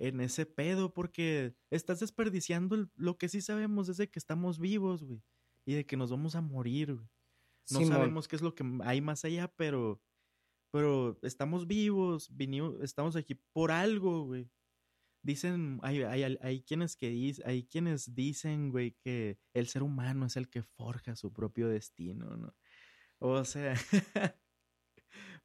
[0.00, 4.58] en ese pedo, porque estás desperdiciando el- lo que sí sabemos es de que estamos
[4.58, 5.22] vivos, güey.
[5.64, 7.06] Y de que nos vamos a morir, güey.
[7.70, 10.02] No sabemos qué es lo que hay más allá, pero,
[10.72, 14.50] pero estamos vivos, vinimos, estamos aquí por algo, güey.
[15.24, 20.26] Dicen, hay, hay, hay quienes que dicen, hay quienes dicen, güey, que el ser humano
[20.26, 22.54] es el que forja su propio destino, ¿no?
[23.20, 23.74] O sea,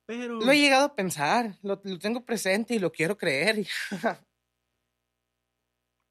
[0.05, 3.65] pero Lo he llegado a pensar, lo, lo tengo presente y lo quiero creer.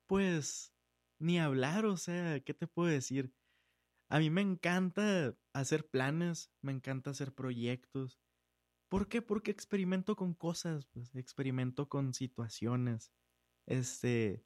[0.07, 0.74] pues
[1.20, 3.33] ni hablar, o sea, ¿qué te puedo decir?
[4.11, 8.20] A mí me encanta hacer planes, me encanta hacer proyectos.
[8.90, 9.22] ¿Por qué?
[9.22, 13.12] Porque experimento con cosas, pues, experimento con situaciones.
[13.68, 14.42] Este,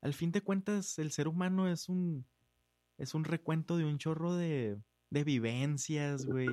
[0.00, 2.26] al fin de cuentas, el ser humano es un,
[2.96, 6.48] es un recuento de un chorro de, de vivencias, güey,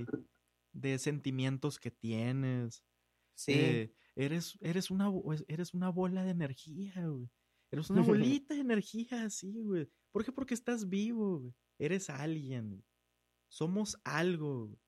[0.74, 2.84] de sentimientos que tienes.
[3.36, 3.54] Sí.
[3.54, 5.10] Eh, eres, eres, una,
[5.48, 7.30] eres una bola de energía, güey.
[7.72, 8.02] Eres una
[8.44, 9.90] bolita de energía, así, güey.
[10.12, 10.34] ¿Por qué?
[10.34, 11.54] Porque estás vivo, güey.
[11.80, 12.72] Eres alguien.
[12.72, 12.84] güey.
[13.48, 14.68] Somos algo.
[14.68, 14.80] güey.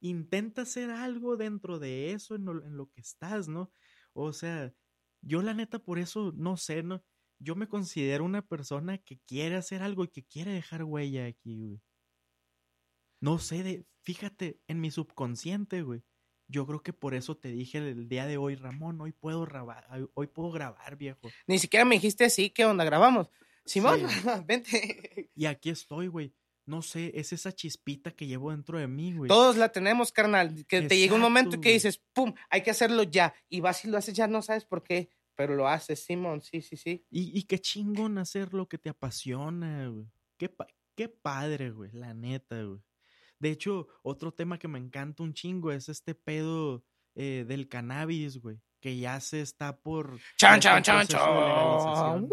[0.00, 3.70] Intenta ser algo dentro de eso, en lo, en lo que estás, ¿no?
[4.12, 4.74] O sea,
[5.22, 7.02] yo la neta por eso, no sé, ¿no?
[7.40, 11.56] Yo me considero una persona que quiere hacer algo y que quiere dejar huella aquí,
[11.56, 11.80] güey.
[13.20, 16.02] No sé, de, fíjate, en mi subconsciente, güey.
[16.50, 19.86] Yo creo que por eso te dije el día de hoy, Ramón, hoy puedo grabar,
[20.14, 21.28] hoy puedo grabar, viejo.
[21.46, 22.84] Ni siquiera me dijiste así, ¿qué onda?
[22.84, 23.28] ¿Grabamos?
[23.66, 24.06] Simón, Sí.
[24.46, 25.30] vente.
[25.34, 26.34] Y aquí estoy, güey.
[26.68, 29.28] No sé, es esa chispita que llevo dentro de mí, güey.
[29.28, 30.66] Todos la tenemos, carnal.
[30.66, 33.32] Que te llega un momento que dices, pum, hay que hacerlo ya.
[33.48, 36.60] Y vas y lo haces ya, no sabes por qué, pero lo haces, Simón, sí,
[36.60, 37.06] sí, sí.
[37.10, 40.06] Y, y qué chingón hacer lo que te apasiona, güey.
[40.36, 42.80] Qué, pa- qué padre, güey, la neta, güey.
[43.38, 48.38] De hecho, otro tema que me encanta un chingo es este pedo eh, del cannabis,
[48.42, 48.60] güey.
[48.80, 50.18] Que ya se está por...
[50.36, 52.28] Chan, chan, chan, chan.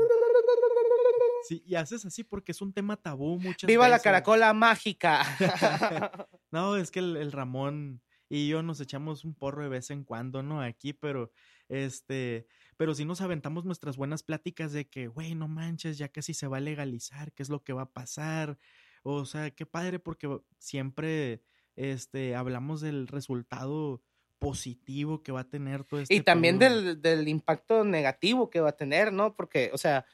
[1.47, 5.23] Sí, y haces así porque es un tema tabú muchas Viva la caracola mágica.
[6.51, 10.03] No, es que el, el Ramón y yo nos echamos un porro de vez en
[10.03, 10.61] cuando, ¿no?
[10.61, 11.31] Aquí, pero
[11.69, 16.33] este, pero sí nos aventamos nuestras buenas pláticas de que, güey, no manches, ya casi
[16.33, 18.57] se va a legalizar, qué es lo que va a pasar.
[19.03, 20.27] O sea, qué padre porque
[20.57, 21.41] siempre
[21.75, 24.01] este, hablamos del resultado
[24.39, 28.69] positivo que va a tener todo este Y también del, del, impacto negativo que va
[28.69, 29.35] a tener, ¿no?
[29.35, 30.05] Porque, o sea,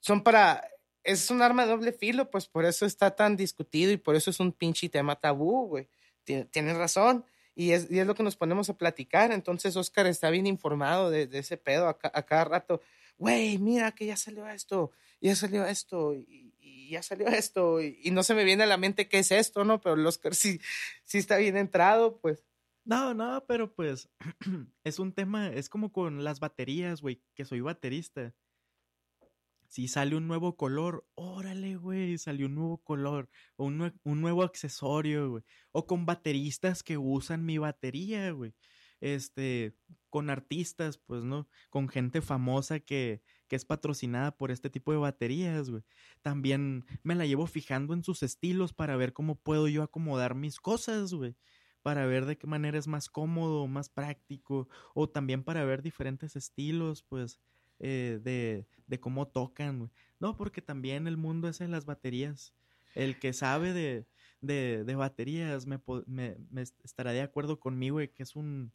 [0.00, 0.66] son para,
[1.04, 4.30] es un arma de doble filo, pues por eso está tan discutido y por eso
[4.30, 5.88] es un pinche tema tabú, güey.
[6.24, 7.24] Tienes razón.
[7.54, 9.32] Y es, y es, lo que nos ponemos a platicar.
[9.32, 12.80] Entonces, Oscar está bien informado de, ese pedo a, a, cada rato.
[13.18, 17.98] Güey, mira que ya salió esto, ya salió esto, y, y ya salió esto, y,
[18.02, 19.80] y, no se me viene a la mente qué es esto, ¿no?
[19.80, 20.58] Pero el Oscar sí,
[21.04, 22.46] sí está bien entrado, pues.
[22.84, 24.08] No, no, pero pues
[24.84, 28.34] es un tema, es como con las baterías, güey, que soy baterista
[29.70, 34.42] si sale un nuevo color, órale, güey, salió un nuevo color, o un, un, nuevo
[34.42, 35.44] accesorio, güey.
[35.70, 38.52] O con bateristas que usan mi batería, güey.
[39.00, 39.76] Este,
[40.08, 41.48] con artistas, pues, ¿no?
[41.70, 45.84] Con gente famosa que, que es patrocinada por este tipo de baterías, güey.
[46.20, 50.58] También me la llevo fijando en sus estilos para ver cómo puedo yo acomodar mis
[50.58, 51.36] cosas, güey
[51.82, 56.36] para ver de qué manera es más cómodo, más práctico, o también para ver diferentes
[56.36, 57.40] estilos, pues,
[57.80, 59.90] eh, de, de, cómo tocan.
[60.18, 62.54] No, porque también el mundo es en las baterías.
[62.94, 64.06] El que sabe de,
[64.40, 68.72] de, de baterías me, me, me, estará de acuerdo conmigo, güey, que es un,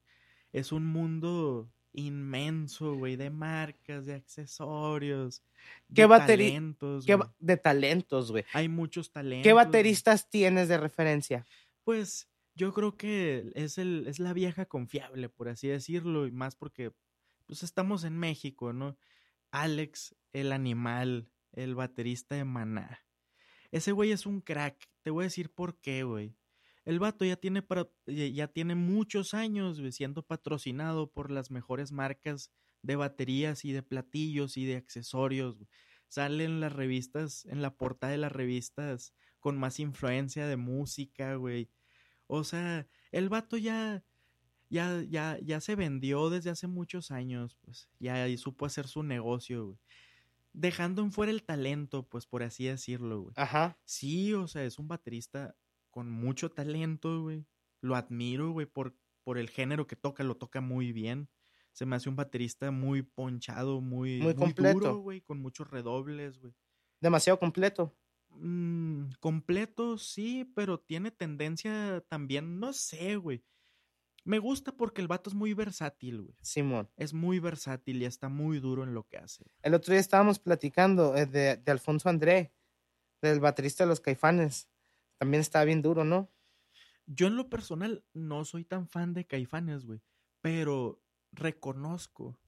[0.51, 5.41] es un mundo inmenso, güey, de marcas, de accesorios,
[5.93, 7.05] ¿Qué de talentos.
[7.05, 8.43] ¿Qué de talentos, güey.
[8.53, 9.43] Hay muchos talentos.
[9.43, 11.45] ¿Qué bateristas tienes de referencia?
[11.83, 16.55] Pues yo creo que es, el, es la vieja confiable, por así decirlo, y más
[16.55, 16.91] porque
[17.45, 18.97] pues estamos en México, ¿no?
[19.51, 23.05] Alex, el animal, el baterista de Maná.
[23.71, 24.89] Ese güey es un crack.
[25.01, 26.35] Te voy a decir por qué, güey.
[26.85, 32.51] El vato ya tiene, para, ya tiene muchos años siendo patrocinado por las mejores marcas
[32.83, 35.57] de baterías y de platillos y de accesorios.
[36.07, 41.35] Sale en las revistas, en la portada de las revistas con más influencia de música,
[41.35, 41.69] güey.
[42.27, 44.03] O sea, el vato ya,
[44.69, 49.67] ya, ya, ya se vendió desde hace muchos años, pues, ya supo hacer su negocio,
[49.67, 49.79] güey.
[50.53, 53.33] Dejando en fuera el talento, pues, por así decirlo, güey.
[53.35, 53.77] Ajá.
[53.83, 55.55] Sí, o sea, es un baterista
[55.91, 57.45] con mucho talento, güey.
[57.81, 61.29] Lo admiro, güey, por, por el género que toca, lo toca muy bien.
[61.73, 66.53] Se me hace un baterista muy ponchado, muy, muy completo, güey, con muchos redobles, güey.
[67.01, 67.93] Demasiado completo.
[68.29, 73.43] Mm, completo, sí, pero tiene tendencia también, no sé, güey
[74.25, 76.35] me gusta porque el vato es muy versátil, güey.
[76.41, 76.89] Simón.
[76.97, 79.45] Es muy versátil y está muy duro en lo que hace.
[79.61, 82.51] El otro día estábamos platicando eh, de, de, Alfonso André,
[83.21, 84.67] del baterista de los Caifanes.
[85.19, 86.31] También está bien duro, ¿no?
[87.05, 90.01] Yo en lo personal no soy tan fan de Caifanes, güey.
[90.41, 92.39] Pero reconozco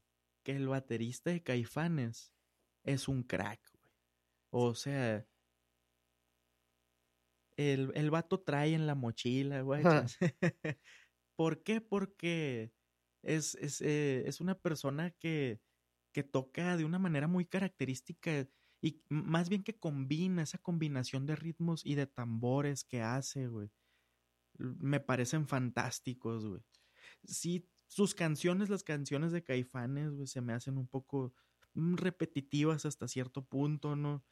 [0.41, 2.33] que el baterista de Caifanes
[2.83, 3.93] es un crack, güey.
[4.49, 5.27] O sea,
[7.55, 9.83] el, el vato trae en la mochila, güey.
[11.37, 11.81] ¿Por qué?
[11.81, 12.73] Porque
[13.21, 15.61] es, es, eh, es una persona que,
[16.13, 18.47] que toca de una manera muy característica
[18.81, 23.69] y más bien que combina esa combinación de ritmos y de tambores que hace, güey.
[24.57, 26.61] Me parecen fantásticos, güey.
[27.25, 31.33] Sí, sus canciones, las canciones de Caifanes, güey, se me hacen un poco
[31.75, 34.25] mm, repetitivas hasta cierto punto, ¿no?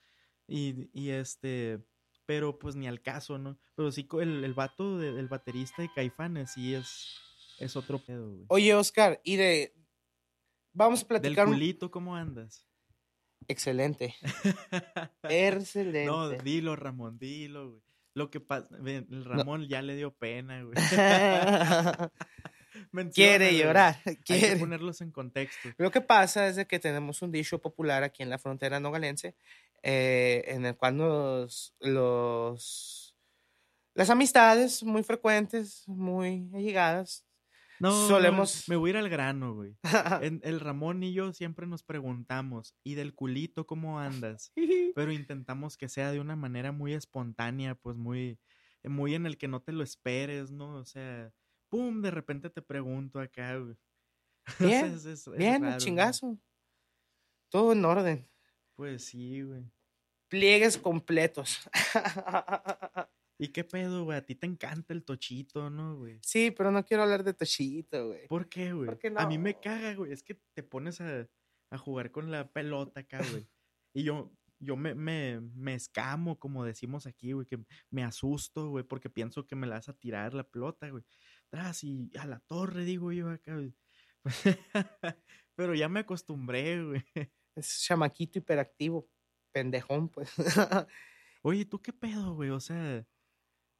[0.48, 1.84] Y, y este,
[2.25, 3.57] pero pues ni al caso, ¿no?
[3.75, 7.19] Pero sí, el, el vato del baterista de Caifanes sí es,
[7.59, 8.45] es otro pedo, güey.
[8.49, 9.73] Oye, Oscar, y de...
[10.73, 11.45] Vamos a platicar...
[11.45, 12.67] Del culito, ¿cómo andas?
[13.47, 14.15] Excelente.
[15.23, 16.05] Excelente.
[16.05, 17.85] No, dilo, Ramón, dilo, güey.
[18.15, 20.75] Lo que pasa, el Ramón ya le dio pena, güey.
[23.13, 23.97] quiere llorar.
[24.03, 24.15] Quiere.
[24.47, 25.69] Hay que ponerlos en contexto.
[25.77, 29.35] Lo que pasa es de que tenemos un dicho popular aquí en la frontera nogalense
[29.88, 33.15] eh, en el cual los, los,
[33.93, 37.24] las amistades muy frecuentes, muy allegadas,
[37.80, 38.67] no, solemos...
[38.67, 39.78] me voy a ir al grano, güey.
[40.41, 44.52] el Ramón y yo siempre nos preguntamos, ¿y del culito cómo andas?
[44.95, 48.39] Pero intentamos que sea de una manera muy espontánea, pues muy,
[48.84, 50.78] muy en el que no te lo esperes, ¿no?
[50.78, 51.32] O sea,
[51.69, 52.02] ¡pum!
[52.02, 53.76] De repente te pregunto acá, güey.
[54.60, 55.00] Bien,
[55.38, 56.39] bien, chingazo.
[57.50, 58.28] Todo en orden.
[58.75, 59.63] Pues sí, güey.
[60.29, 61.69] Pliegues completos.
[63.38, 64.17] ¿Y qué pedo, güey?
[64.17, 66.19] A ti te encanta el tochito, ¿no, güey?
[66.21, 68.27] Sí, pero no quiero hablar de tochito, güey.
[68.27, 68.89] ¿Por qué, güey?
[69.17, 70.13] A mí me caga, güey.
[70.13, 71.27] Es que te pones a,
[71.69, 73.47] a jugar con la pelota acá, güey.
[73.93, 77.59] y yo, yo me, me, me escamo, como decimos aquí, güey, que
[77.89, 81.03] me asusto, güey, porque pienso que me la vas a tirar la pelota, güey.
[81.49, 83.75] Tras y a la torre, digo yo acá, güey.
[85.55, 87.03] Pero ya me acostumbré, güey.
[87.56, 89.08] Es chamaquito hiperactivo,
[89.52, 90.30] pendejón, pues.
[91.41, 92.50] Oye, ¿tú qué pedo, güey?
[92.50, 93.06] O sea,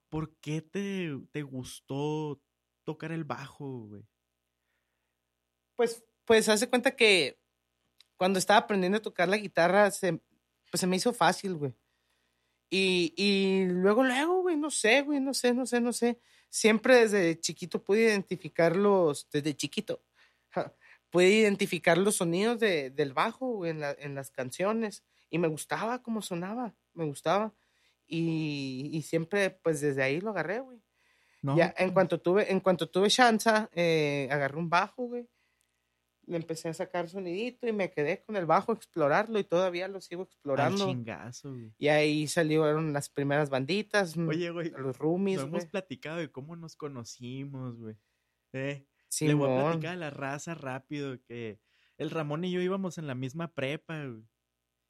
[0.10, 2.42] ¿por qué te, te gustó
[2.84, 4.04] tocar el bajo, güey?
[5.76, 7.38] Pues, pues, hace cuenta que
[8.18, 10.14] cuando estaba aprendiendo a tocar la guitarra, se,
[10.72, 11.74] pues se me hizo fácil, güey.
[12.70, 16.20] Y, y luego, luego, güey, no sé, güey, no sé, no sé, no sé.
[16.50, 20.04] Siempre desde chiquito pude identificar los, desde chiquito,
[21.16, 25.04] pude identificar los sonidos de, del bajo en, la, en las canciones.
[25.30, 27.54] Y me gustaba cómo sonaba, me gustaba.
[28.06, 30.82] Y, y siempre, pues desde ahí lo agarré, güey.
[31.42, 35.30] No, ya, en cuanto tuve, en cuanto tuve chance, eh, agarré un bajo, güey.
[36.28, 39.88] Le empecé a sacar sonidito y me quedé con el bajo a explorarlo y todavía
[39.88, 40.86] lo sigo al explorando.
[40.88, 41.72] chingazo, güey.
[41.78, 46.56] Y ahí salieron las primeras banditas, Oye, güey, los roomies, no hemos platicado de cómo
[46.56, 47.96] nos conocimos, güey.
[48.54, 48.86] Eh,
[49.22, 51.60] le voy a platicar a la raza rápido que
[51.98, 54.24] el Ramón y yo íbamos en la misma prepa, güey.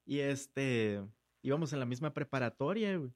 [0.06, 1.02] Y este,
[1.42, 3.14] íbamos en la misma preparatoria, güey.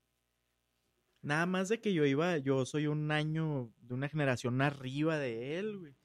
[1.21, 5.59] Nada más de que yo iba, yo soy un año de una generación arriba de
[5.59, 5.95] él, güey.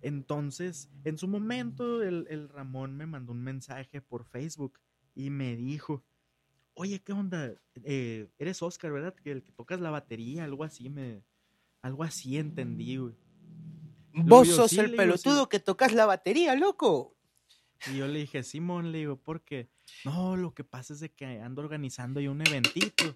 [0.00, 4.80] Entonces, en su momento, el, el Ramón me mandó un mensaje por Facebook
[5.14, 6.04] y me dijo,
[6.74, 7.54] oye, ¿qué onda?
[7.84, 9.14] Eh, eres Oscar, ¿verdad?
[9.14, 11.22] Que el que tocas la batería, algo así, me,
[11.82, 13.14] algo así entendí, güey.
[14.14, 15.48] Vos yo, sos sí, el digo, pelotudo sí.
[15.50, 17.16] que tocas la batería, loco.
[17.90, 19.68] Y yo le dije, Simón, le digo, porque
[20.04, 23.12] no, lo que pasa es de que ando organizando ahí un eventito.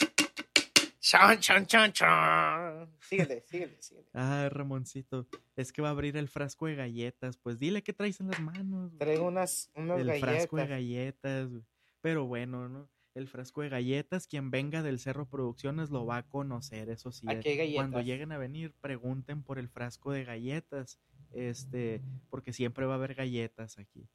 [0.98, 2.88] Chan, chan, chan, chan.
[3.00, 4.08] Síguele, síguele, síguele.
[4.12, 7.36] Ah, Ramoncito, es que va a abrir el frasco de galletas.
[7.36, 8.88] Pues dile qué traes en las manos.
[8.90, 8.98] güey.
[8.98, 11.22] Traigo unas, unas el frasco de galletas.
[11.22, 11.50] galletas.
[11.50, 11.62] güey.
[12.00, 12.88] Pero bueno, ¿no?
[13.16, 17.26] El frasco de galletas, quien venga del Cerro Producciones lo va a conocer, eso sí.
[17.28, 18.06] Aquí hay Cuando galletas.
[18.06, 21.00] lleguen a venir, pregunten por el frasco de galletas.
[21.32, 24.08] Este, porque siempre va a haber galletas aquí.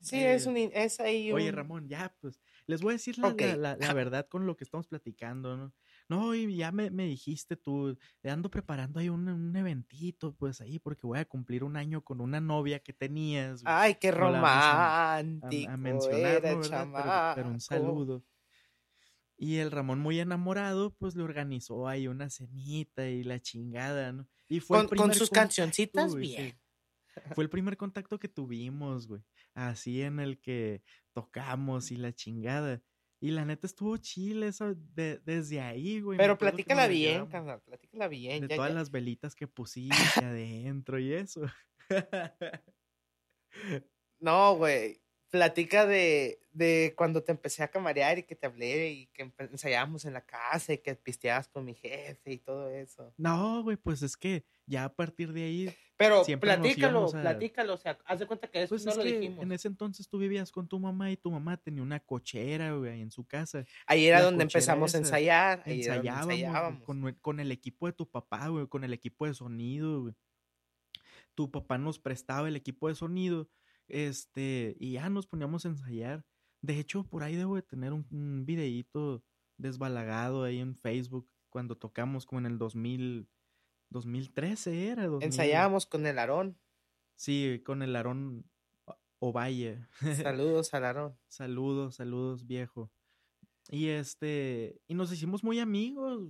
[0.00, 1.38] Sí, Eh, es, un, es ahí un...
[1.38, 4.64] Oye, Ramón, ya, pues, les voy a decir la- la- la verdad con lo que
[4.64, 5.74] estamos platicando, ¿no?
[6.08, 10.60] No, y ya me, me dijiste tú, te ando preparando ahí un, un eventito, pues
[10.60, 13.62] ahí, porque voy a cumplir un año con una novia que tenías.
[13.64, 13.74] güey.
[13.74, 16.40] Ay, qué vamos a- a, romántico a mencionar.
[16.42, 16.60] Pero,
[17.34, 18.24] pero un saludo.
[19.38, 24.26] Y el Ramón, muy enamorado, pues le organizó ahí una cenita y la chingada, ¿no?
[24.48, 26.36] Y fue el Con, con sus cancioncitas, güey, sí.
[26.36, 26.60] bien.
[27.34, 29.22] Fue el primer contacto que tuvimos, güey.
[29.54, 32.80] Así en el que tocamos y la chingada.
[33.20, 36.18] Y la neta estuvo chile eso de- desde ahí, güey.
[36.18, 38.42] Pero platícala bien, carnal, platícala bien.
[38.42, 38.74] De ya, todas ya.
[38.74, 39.46] las velitas que
[40.18, 41.42] pusiste adentro y eso.
[44.18, 45.00] No, güey.
[45.30, 50.04] Platica de, de cuando te empecé a camarear y que te hablé y que ensayábamos
[50.04, 53.12] en la casa y que pisteabas con mi jefe y todo eso.
[53.18, 57.74] No, güey, pues es que ya a partir de ahí, Pero Siempre platícalo, a- platícalo.
[57.74, 59.42] O sea, haz de cuenta que eso pues no es lo que dijimos.
[59.42, 63.00] en ese entonces tú vivías con tu mamá y tu mamá tenía una cochera, güey,
[63.00, 63.64] en su casa.
[63.86, 65.62] Ahí era la donde empezamos a ensayar.
[65.64, 66.82] Ahí ensayábamos, ensayábamos.
[67.22, 70.14] con el equipo de tu papá, güey, con el equipo de sonido, güey.
[71.34, 73.48] Tu papá nos prestaba el equipo de sonido,
[73.88, 76.24] este, y ya nos poníamos a ensayar.
[76.62, 79.22] De hecho, por ahí debo de tener un, un videíto
[79.58, 83.28] desbalagado ahí en Facebook cuando tocamos como en el 2000,
[83.90, 85.06] 2013 era.
[85.06, 86.58] 2000, Ensayábamos con el Aarón.
[87.14, 88.44] Sí, con el Aarón
[88.84, 89.86] O- Ovalle.
[90.22, 91.18] Saludos al Aarón.
[91.28, 92.90] Saludos, saludos, viejo.
[93.68, 96.28] Y este, y nos hicimos muy amigos.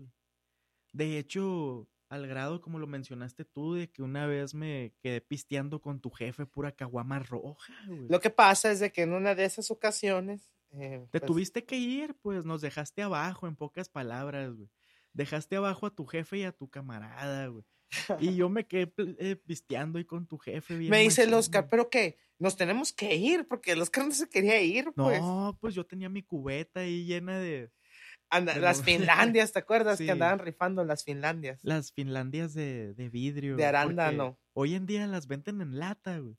[0.93, 5.81] De hecho, al grado como lo mencionaste tú, de que una vez me quedé pisteando
[5.81, 8.07] con tu jefe pura caguama roja, güey.
[8.09, 10.51] Lo que pasa es de que en una de esas ocasiones.
[10.71, 14.71] eh, Te pues, tuviste que ir, pues nos dejaste abajo, en pocas palabras, güey.
[15.17, 17.65] Dejaste abajo a tu jefe y a tu camarada, güey.
[18.21, 20.77] Y yo me quedé eh, pisteando ahí con tu jefe.
[20.77, 21.71] Bien me dice el Oscar, güey.
[21.71, 22.19] ¿pero qué?
[22.39, 25.21] Nos tenemos que ir porque el Oscar no se quería ir, pues.
[25.21, 27.71] No, pues yo tenía mi cubeta ahí llena de,
[28.29, 29.97] Anda- las Finlandias, ¿te acuerdas?
[29.99, 30.05] Sí.
[30.05, 31.61] Que andaban rifando las Finlandias.
[31.63, 33.57] Las Finlandias de, de vidrio.
[33.57, 34.39] De arándano.
[34.53, 36.37] Hoy en día las venden en lata, güey.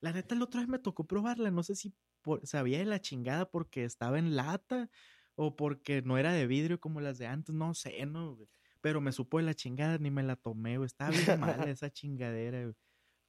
[0.00, 1.50] La neta, el otro vez me tocó probarla.
[1.50, 4.88] No sé si por- sabía de la chingada porque estaba en lata
[5.36, 7.54] o porque no era de vidrio como las de antes.
[7.54, 8.48] No sé, no, güey.
[8.80, 10.86] Pero me supo de la chingada, ni me la tomé, güey.
[10.86, 12.74] Estaba bien mala esa chingadera, güey.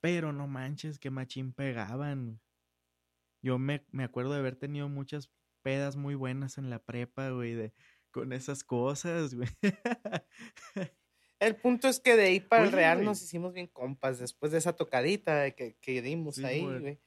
[0.01, 2.39] Pero no manches, que machín pegaban.
[3.41, 5.29] Yo me, me acuerdo de haber tenido muchas
[5.61, 7.73] pedas muy buenas en la prepa, güey, de,
[8.11, 9.49] con esas cosas, güey.
[11.39, 13.05] El punto es que de ahí para el Real güey.
[13.05, 16.79] nos hicimos bien compas después de esa tocadita que, que dimos Sí, ahí, güey.
[16.79, 16.99] güey.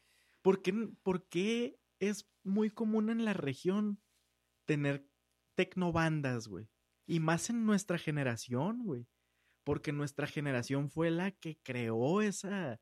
[0.43, 0.73] ¿Por qué,
[1.03, 4.01] por qué es muy común en la región
[4.67, 5.07] tener
[5.55, 6.69] tecnobandas, güey?
[7.07, 9.07] Y más en nuestra generación, güey.
[9.65, 12.81] Porque nuestra generación fue la que creó esa,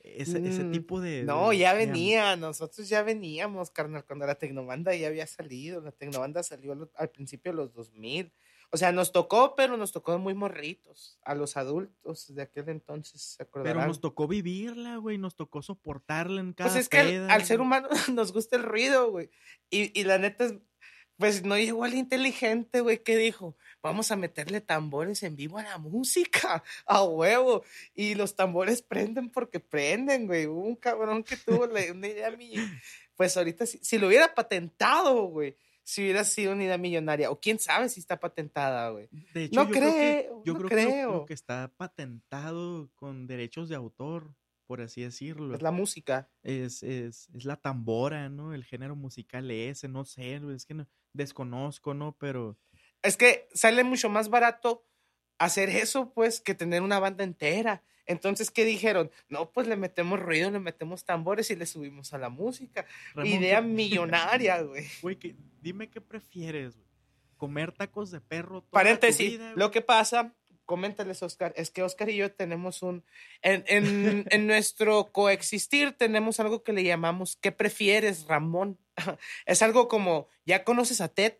[0.00, 1.24] ese, ese Mm, tipo de...
[1.24, 5.92] No, de- ya venía, nosotros ya veníamos, carnal, cuando la Tecnobanda ya había salido, la
[5.92, 8.32] Tecnobanda salió al, al principio de los 2000.
[8.70, 13.20] O sea, nos tocó, pero nos tocó muy morritos, a los adultos de aquel entonces,
[13.22, 13.88] ¿se Pero acordarán?
[13.88, 17.44] nos tocó vivirla, güey, nos tocó soportarla en cada Pues es que al, peda, al
[17.44, 19.30] ser humano nos gusta el ruido, güey.
[19.70, 20.54] Y, y la neta es,
[21.18, 25.62] pues no llegó al inteligente, güey, que dijo, vamos a meterle tambores en vivo a
[25.64, 27.64] la música, a huevo.
[27.94, 30.46] Y los tambores prenden porque prenden, güey.
[30.46, 32.54] Un cabrón que tuvo una idea mi-
[33.16, 37.40] Pues ahorita, si, si lo hubiera patentado, güey, si hubiera sido una idea millonaria, o
[37.40, 39.08] quién sabe si está patentada, güey.
[39.34, 41.26] De hecho, No yo creo que, yo no creo que creo.
[41.26, 44.34] que está patentado con derechos de autor,
[44.66, 46.28] por así decirlo, Es la música.
[46.42, 48.52] es, es, es la tambora, ¿no?
[48.54, 52.16] El género musical ese, no sé, güey, es que no, desconozco, ¿no?
[52.18, 52.56] Pero
[53.02, 54.84] Es que sale mucho más barato
[55.38, 57.82] hacer eso, pues, que tener una banda entera.
[58.06, 59.10] Entonces, ¿qué dijeron?
[59.28, 62.86] No, pues le metemos ruido, le metemos tambores y le subimos a la música.
[63.14, 64.86] Ramón, Idea ¿qué- millonaria, güey.
[65.02, 66.88] Güey, dime qué prefieres, güey.
[67.36, 70.34] ¿Comer tacos de perro toda Paréntesis, tu vida, lo que pasa,
[70.64, 73.04] coméntales, Oscar, es que Oscar y yo tenemos un.
[73.42, 78.78] En, en, en nuestro coexistir tenemos algo que le llamamos ¿Qué prefieres, Ramón?
[79.46, 81.34] Es algo como, ¿ya conoces a Ted?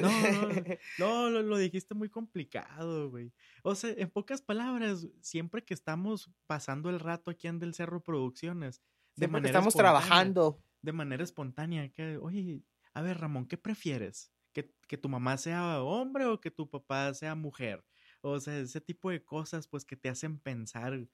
[0.00, 0.48] No, no,
[0.98, 3.32] no, lo, lo dijiste muy complicado, güey.
[3.64, 8.00] O sea, en pocas palabras, siempre que estamos pasando el rato aquí en Del Cerro
[8.02, 8.76] Producciones,
[9.16, 10.62] de Siempre que manera estamos trabajando.
[10.82, 12.62] de manera espontánea, que, oye,
[12.94, 14.30] a ver, Ramón, ¿qué prefieres?
[14.52, 17.84] ¿Que, que tu mamá sea hombre o que tu papá sea mujer?
[18.20, 21.08] O sea, ese tipo de cosas, pues, que te hacen pensar.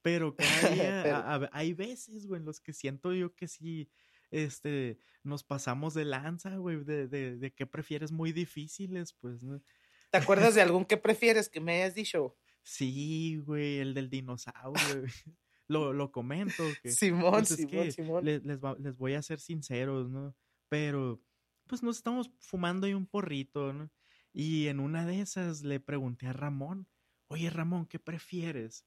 [0.00, 0.36] Pero
[0.68, 3.88] cada día Pero- a- a- hay veces, güey, en los que siento yo que sí,
[4.32, 9.62] este, nos pasamos de lanza, güey, de, de, de qué prefieres muy difíciles, pues, ¿no?
[10.10, 10.18] ¿Te
[10.50, 12.36] acuerdas de algún que prefieres que me hayas dicho?
[12.64, 15.12] Sí, güey, el del dinosaurio, güey.
[15.68, 18.24] Lo, lo comento, que Simón, pues es Simón, que Simón.
[18.24, 20.34] le- les, va- les voy a ser sinceros, ¿no?
[20.68, 21.22] Pero,
[21.66, 23.90] pues nos estamos fumando ahí un porrito, ¿no?
[24.34, 26.88] Y en una de esas le pregunté a Ramón,
[27.28, 28.84] oye Ramón, ¿qué prefieres?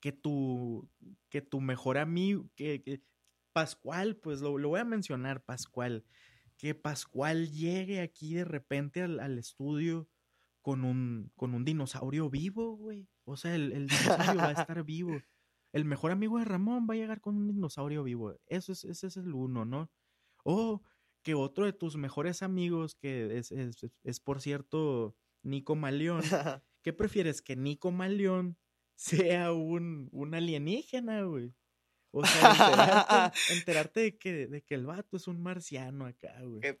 [0.00, 0.90] Que tu,
[1.28, 3.02] que tu mejor amigo, que, que
[3.54, 6.04] Pascual, pues lo, lo voy a mencionar, Pascual,
[6.58, 10.08] que Pascual llegue aquí de repente al, al estudio
[10.60, 13.08] con un, con un dinosaurio vivo, güey.
[13.24, 15.20] O sea, el, el dinosaurio va a estar vivo.
[15.72, 18.34] El mejor amigo de Ramón va a llegar con un dinosaurio vivo.
[18.46, 19.90] Eso es, ese es el uno, ¿no?
[20.42, 20.82] O
[21.22, 26.22] que otro de tus mejores amigos, que es, es, es, por cierto Nico Maleón,
[26.82, 27.40] ¿qué prefieres?
[27.40, 28.58] Que Nico Maleón
[28.96, 31.54] sea un, un alienígena, güey.
[32.16, 36.60] O sea, enterarte, enterarte de, que, de que el vato es un marciano acá, güey.
[36.60, 36.80] Qué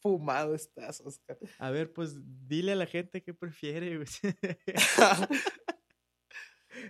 [0.00, 1.38] fumado estás, Oscar.
[1.58, 4.08] A ver, pues dile a la gente qué prefiere, güey.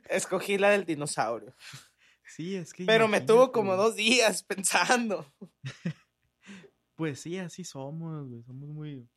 [0.09, 1.55] Escogí la del dinosaurio.
[2.37, 2.85] Sí, es que.
[2.85, 5.27] Pero me tuvo como dos días pensando.
[6.95, 8.45] Pues sí, así somos, güey.
[8.45, 9.11] Somos muy.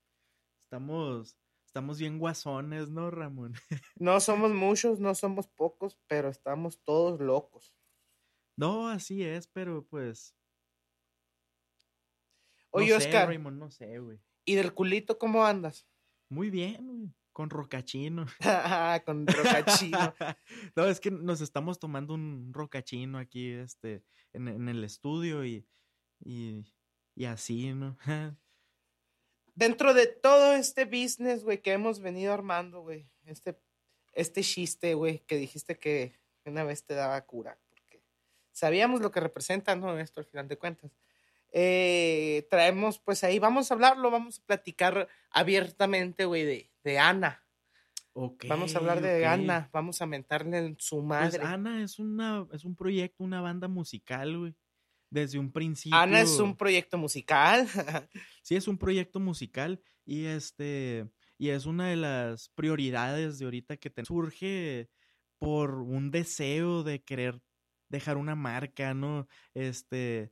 [0.64, 1.38] Estamos.
[1.64, 3.54] Estamos bien guasones, ¿no, Ramón?
[4.00, 7.76] No somos muchos, no somos pocos, pero estamos todos locos.
[8.56, 10.36] No, así es, pero pues.
[12.74, 14.20] no Oye, sé, Oscar, Raymond, no sé, güey.
[14.46, 15.88] ¿y del culito cómo andas?
[16.30, 17.14] Muy bien, güey.
[17.32, 18.28] Con rocachino.
[19.06, 20.14] Con rocachino.
[20.76, 25.66] no, es que nos estamos tomando un rocachino aquí, este, en, en el estudio y,
[26.24, 26.64] y,
[27.16, 27.98] y así, ¿no?
[29.56, 33.60] Dentro de todo este business, güey, que hemos venido armando, güey, este,
[34.14, 37.60] este chiste, güey, que dijiste que una vez te daba cura,
[38.54, 39.98] sabíamos lo que representa, ¿no?
[40.00, 40.92] Esto al final de cuentas.
[41.52, 47.44] Eh, traemos, pues ahí vamos a hablarlo, vamos a platicar abiertamente, güey, de, de Ana.
[48.16, 49.26] Ok, Vamos a hablar de.
[49.26, 51.44] Ana, vamos a mentarle en su Pues madre.
[51.44, 54.56] Ana es una, es un proyecto, una banda musical, güey.
[55.10, 55.98] Desde un principio.
[55.98, 57.68] Ana es un proyecto musical.
[58.44, 63.78] Sí, es un proyecto musical y este y es una de las prioridades de ahorita
[63.78, 64.90] que te surge
[65.40, 67.42] por un deseo de querer
[67.94, 69.28] dejar una marca, ¿no?
[69.54, 70.32] Este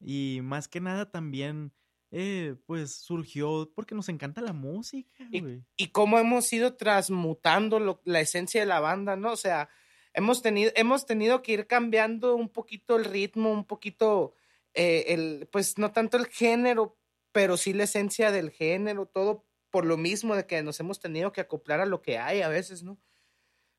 [0.00, 1.72] y más que nada también
[2.12, 5.64] eh, pues surgió porque nos encanta la música, Y- güey.
[5.76, 9.32] y cómo hemos ido transmutando lo- la esencia de la banda, ¿no?
[9.32, 9.68] O sea,
[10.14, 14.34] hemos tenido, hemos tenido que ir cambiando un poquito el ritmo, un poquito,
[14.74, 16.98] eh, el, pues no tanto el género,
[17.32, 21.32] pero sí la esencia del género, todo por lo mismo de que nos hemos tenido
[21.32, 22.98] que acoplar a lo que hay a veces, ¿no?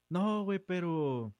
[0.09, 1.33] No, güey, pero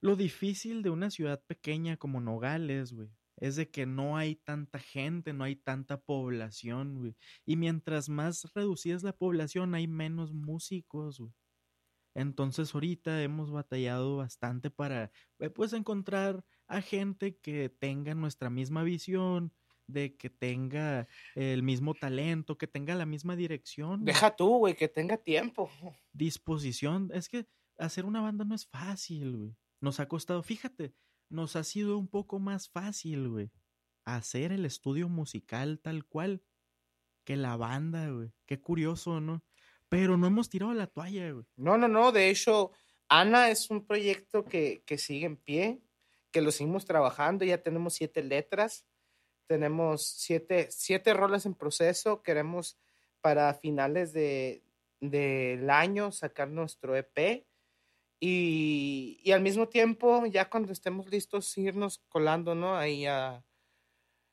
[0.00, 4.78] lo difícil de una ciudad pequeña como Nogales, güey, es de que no hay tanta
[4.78, 7.16] gente, no hay tanta población, güey.
[7.44, 11.32] Y mientras más reducida es la población, hay menos músicos, güey.
[12.14, 18.82] Entonces ahorita hemos batallado bastante para eh, pues encontrar a gente que tenga nuestra misma
[18.84, 19.52] visión,
[19.86, 24.04] de que tenga el mismo talento, que tenga la misma dirección.
[24.04, 25.70] Deja tú, güey, que tenga tiempo.
[26.12, 27.10] Disposición.
[27.12, 27.46] Es que
[27.78, 29.56] hacer una banda no es fácil, güey.
[29.80, 30.94] Nos ha costado, fíjate,
[31.28, 33.50] nos ha sido un poco más fácil, güey,
[34.04, 36.42] hacer el estudio musical tal cual
[37.24, 38.32] que la banda, güey.
[38.46, 39.44] Qué curioso, ¿no?
[39.88, 41.44] Pero no hemos tirado la toalla, güey.
[41.56, 42.12] No, no, no.
[42.12, 42.70] De hecho,
[43.08, 45.80] Ana es un proyecto que, que sigue en pie,
[46.30, 47.44] que lo seguimos trabajando.
[47.44, 48.86] Ya tenemos siete letras,
[49.46, 52.22] tenemos siete, siete rolas en proceso.
[52.22, 52.78] Queremos
[53.20, 54.62] para finales de,
[55.00, 57.45] del año sacar nuestro EP.
[58.18, 62.76] Y, y, al mismo tiempo, ya cuando estemos listos, irnos colando, ¿no?
[62.76, 63.44] Ahí a,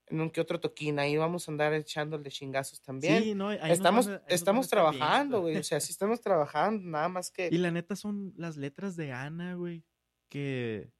[0.07, 3.23] en un que otro toquín, ahí vamos a andar echando de chingazos también.
[3.23, 7.49] Sí, no, estamos, estamos trabajando, güey, o sea, sí estamos trabajando, nada más que...
[7.51, 9.83] Y la neta son las letras de Ana, güey,
[10.29, 10.91] que...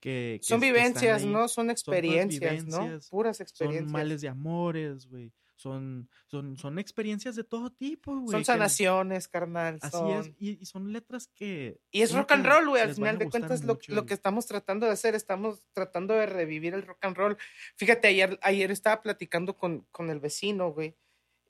[0.00, 1.46] Que, son vivencias, ¿no?
[1.46, 2.98] Son experiencias, ¿no?
[3.08, 3.84] Puras experiencias.
[3.84, 5.32] Son males de amores, güey.
[5.62, 8.32] Son, son, son experiencias de todo tipo, güey.
[8.32, 9.78] Son sanaciones, carnal.
[9.80, 11.80] Así es, y, son letras que...
[11.92, 14.86] Y es rock and roll, güey, al final de cuentas lo, lo, que estamos tratando
[14.86, 17.36] de hacer, estamos tratando de revivir el rock and roll.
[17.76, 20.96] Fíjate, ayer, ayer estaba platicando con, con el vecino, güey,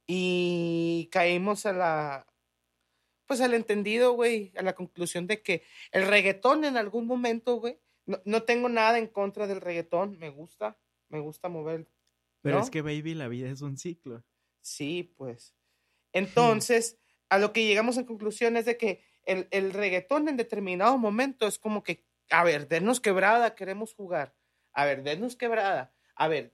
[0.06, 2.26] y caímos a la...
[3.24, 7.80] Pues al entendido, güey, a la conclusión de que el reggaetón en algún momento, güey,
[8.04, 10.76] no, no tengo nada en contra del reggaetón, me gusta,
[11.08, 11.86] me gusta mover
[12.42, 14.24] pero es que, baby, la vida es un ciclo.
[14.60, 15.54] Sí, pues.
[16.12, 20.98] Entonces, a lo que llegamos en conclusión es de que el, el reggaetón en determinado
[20.98, 24.34] momento es como que, a ver, denos quebrada, queremos jugar.
[24.72, 25.94] A ver, denos quebrada.
[26.14, 26.52] A ver,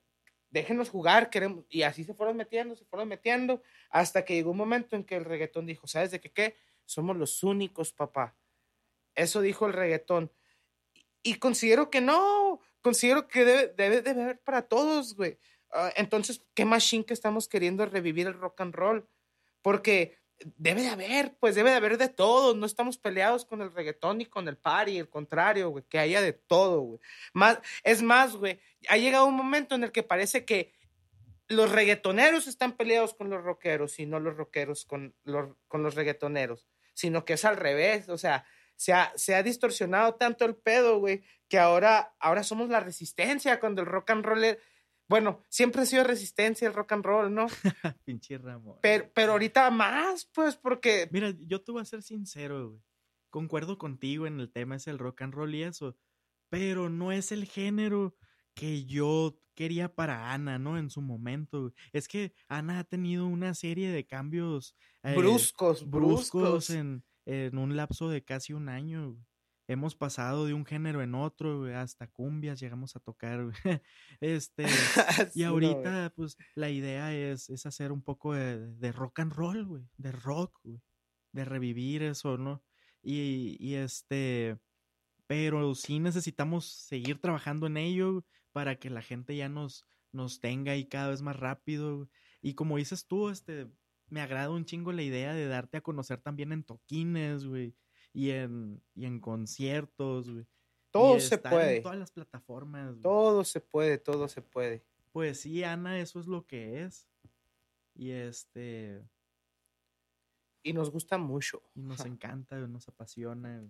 [0.51, 1.64] déjenos jugar, queremos.
[1.68, 5.16] Y así se fueron metiendo, se fueron metiendo, hasta que llegó un momento en que
[5.16, 6.57] el reggaetón dijo, ¿sabes de qué qué?
[6.84, 8.36] Somos los únicos, papá.
[9.14, 10.32] Eso dijo el reggaetón.
[11.22, 15.39] Y, considero que no, considero que debe, debe, debe haber para todos, güey.
[15.72, 19.08] Ah, entonces, ¿qué machine que estamos queriendo revivir el rock and roll?
[19.62, 20.18] Porque
[20.56, 22.54] debe de haber, pues debe de haber de todo.
[22.54, 26.20] No estamos peleados con el reggaetón ni con el party, el contrario, güey, que haya
[26.20, 27.00] de todo, güey.
[27.32, 30.72] Más, es más, güey, ha llegado un momento en el que parece que
[31.48, 35.94] los reggaetoneros están peleados con los rockeros y no los rockeros con los, con los
[35.94, 38.44] reggaetoneros, sino que es al revés, o sea,
[38.76, 43.58] se ha, se ha distorsionado tanto el pedo, güey, que ahora, ahora somos la resistencia
[43.60, 44.58] cuando el rock and roll
[45.09, 47.46] bueno, siempre ha sido resistencia el rock and roll, ¿no?
[48.04, 48.78] Pinche Ramón.
[48.82, 51.09] Pero, pero ahorita más, pues, porque.
[51.11, 52.82] Mira, yo te voy a ser sincero, güey.
[53.30, 55.96] Concuerdo contigo en el tema es el rock and roll y eso.
[56.50, 58.16] Pero no es el género
[58.54, 60.78] que yo quería para Ana, ¿no?
[60.78, 61.72] En su momento.
[61.92, 67.76] Es que Ana ha tenido una serie de cambios eh, bruscos, bruscos, en, en, un
[67.76, 69.18] lapso de casi un año
[69.68, 73.50] hemos pasado de un género en otro, hasta cumbias llegamos a tocar,
[74.20, 74.64] Este,
[75.34, 79.84] y ahorita, pues, la idea es, es hacer un poco de, rock and roll, güey,
[79.98, 80.80] de rock, güey,
[81.32, 82.64] de revivir eso, ¿no?
[83.02, 84.58] Y, y este,
[85.26, 90.72] pero sí necesitamos seguir trabajando en ello para que la gente ya nos, nos tenga
[90.72, 92.08] ahí cada vez más rápido.
[92.40, 93.68] Y como dices tú, este,
[94.08, 97.76] me agrada un chingo la idea de darte a conocer también en toquines, güey
[98.18, 100.44] y en, y en conciertos, güey.
[100.90, 101.76] Todo se puede.
[101.76, 103.00] En todas las plataformas.
[103.00, 104.84] Todo se puede, todo se puede.
[105.12, 107.08] Pues sí, Ana, eso es lo que es.
[107.94, 109.06] Y este.
[110.64, 111.62] Y nos gusta mucho.
[111.76, 113.62] Y nos encanta, nos apasiona.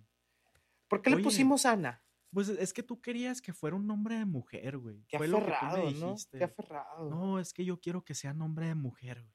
[0.88, 2.02] ¿Por qué le pusimos Ana?
[2.32, 5.04] Pues es que tú querías que fuera un nombre de mujer, güey.
[5.08, 6.16] Qué aferrado, ¿no?
[6.32, 7.10] Qué aferrado.
[7.10, 9.34] No, es que yo quiero que sea nombre de mujer, güey.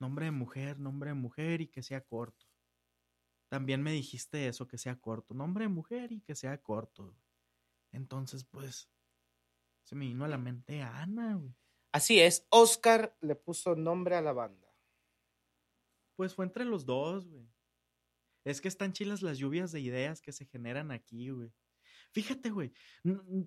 [0.00, 2.44] Nombre de mujer, nombre de mujer y que sea corto.
[3.54, 5.32] También me dijiste eso, que sea corto.
[5.32, 7.16] Nombre de mujer y que sea corto.
[7.92, 8.90] Entonces, pues,
[9.84, 11.54] se me vino a la mente Ana, güey.
[11.92, 14.66] Así es, Oscar le puso nombre a la banda.
[16.16, 17.48] Pues fue entre los dos, güey.
[18.42, 21.52] Es que están chilas las lluvias de ideas que se generan aquí, güey.
[22.10, 22.72] Fíjate, güey.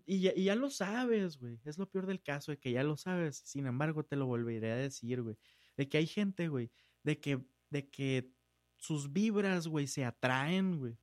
[0.05, 1.59] Y ya, y ya, lo sabes, güey.
[1.65, 3.41] Es lo peor del caso, de que ya lo sabes.
[3.43, 5.37] Sin embargo, te lo volveré a decir, güey.
[5.75, 6.71] De que hay gente, güey.
[7.03, 8.36] De que, de que
[8.77, 10.97] sus vibras, güey, se atraen, güey.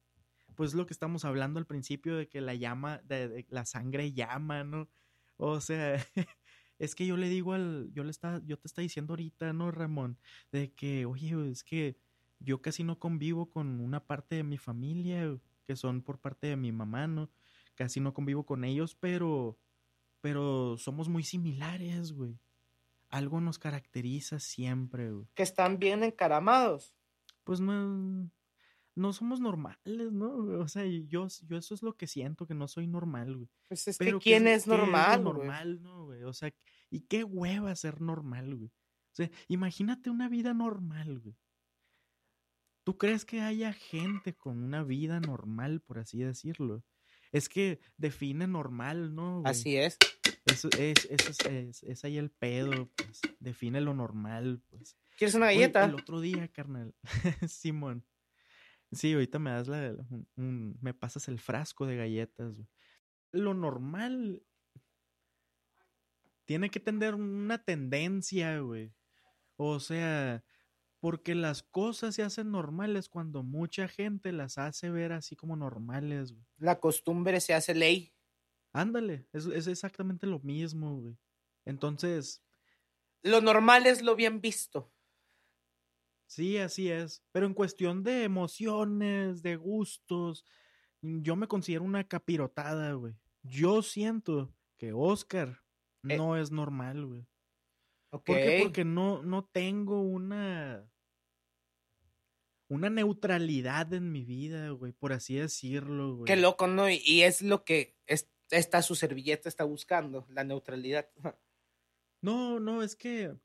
[0.54, 4.62] Pues lo que estamos hablando al principio de que la llama, de, la sangre llama,
[4.64, 4.88] ¿no?
[5.36, 5.94] O sea,
[6.78, 9.70] es que yo le digo al, yo le está, yo te está diciendo ahorita, ¿no,
[9.70, 10.18] Ramón?
[10.52, 11.96] De que, oye, es que
[12.38, 16.56] yo casi no convivo con una parte de mi familia, que son por parte de
[16.56, 17.30] mi mamá, ¿no?
[17.74, 19.58] Casi no convivo con ellos, pero,
[20.20, 22.38] pero somos muy similares, güey.
[23.08, 25.26] Algo nos caracteriza siempre, güey.
[25.34, 26.94] Que están bien encaramados
[27.44, 28.30] pues no,
[28.94, 30.34] no somos normales, ¿no?
[30.60, 33.48] O sea, yo, yo eso es lo que siento, que no soy normal, güey.
[33.68, 36.22] Pues es que quién es, normal, normal, ¿no, güey?
[36.24, 36.52] O sea,
[36.90, 38.68] y qué hueva ser normal, güey.
[38.68, 41.36] O sea, imagínate una vida normal, güey.
[42.84, 46.84] ¿Tú crees que haya gente con una vida normal, por así decirlo?
[47.32, 49.42] Es que define normal, ¿no?
[49.44, 49.98] Así es.
[50.44, 53.20] Eso es, eso es, es, ahí el pedo, pues.
[53.40, 54.96] Define lo normal, pues.
[55.16, 55.84] ¿Quieres una galleta?
[55.84, 56.94] el otro día, carnal.
[57.48, 58.04] Simón.
[58.92, 59.94] Sí, ahorita me das la.
[60.36, 62.54] me pasas el frasco de galletas,
[63.32, 64.42] Lo normal.
[66.44, 68.92] Tiene que tener una tendencia, güey.
[69.56, 70.44] O sea,
[71.00, 76.32] porque las cosas se hacen normales cuando mucha gente las hace ver así como normales,
[76.32, 76.44] güey.
[76.58, 78.14] La costumbre se hace ley.
[78.72, 81.16] Ándale, es, es exactamente lo mismo, güey.
[81.64, 82.42] Entonces.
[83.22, 84.93] Lo normal es lo bien visto.
[86.34, 87.22] Sí, así es.
[87.30, 90.44] Pero en cuestión de emociones, de gustos,
[91.00, 93.14] yo me considero una capirotada, güey.
[93.44, 95.62] Yo siento que Oscar
[96.08, 96.16] eh.
[96.16, 97.24] no es normal, güey.
[98.10, 98.58] ¿Por qué?
[98.64, 100.90] Porque no, no tengo una
[102.66, 106.24] una neutralidad en mi vida, güey, por así decirlo, güey.
[106.24, 106.90] Qué loco, ¿no?
[106.90, 107.96] Y es lo que
[108.50, 111.08] esta su servilleta está buscando, la neutralidad.
[112.20, 113.36] No, no, es que...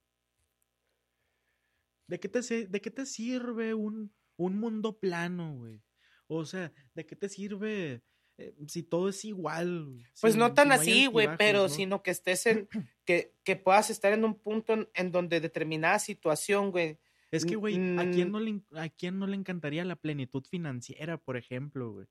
[2.10, 5.80] ¿De qué te, de qué te sirve un, un mundo plano, güey?
[6.26, 8.01] O sea, ¿de qué te sirve
[8.39, 10.03] eh, si todo es igual?
[10.20, 12.68] Pues no tan así, güey, pero sino que estés en,
[13.05, 16.99] que, que puedas estar en un punto en, en donde determinada situación, güey,
[17.32, 21.20] es que, güey, ¿a, quién no le, ¿a quién no le encantaría la plenitud financiera,
[21.20, 22.07] por ejemplo, güey?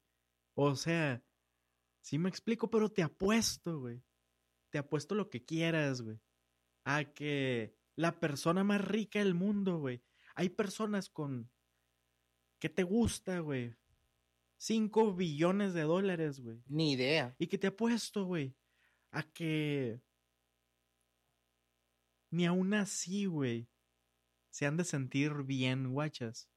[0.54, 1.24] O sea,
[2.02, 4.00] sí me explico, pero te apuesto, güey.
[4.70, 6.20] Te apuesto lo que quieras, güey.
[6.84, 10.02] A que la persona más rica del mundo, güey.
[10.34, 11.50] Hay personas con...
[12.58, 13.76] que te gusta, güey.
[14.56, 16.62] Cinco billones de dólares, güey.
[16.66, 17.34] Ni idea.
[17.38, 18.56] Y que te apuesto, güey,
[19.10, 20.00] a que...
[22.30, 23.68] Ni aún así, güey
[24.58, 26.50] se han de sentir bien, guachas.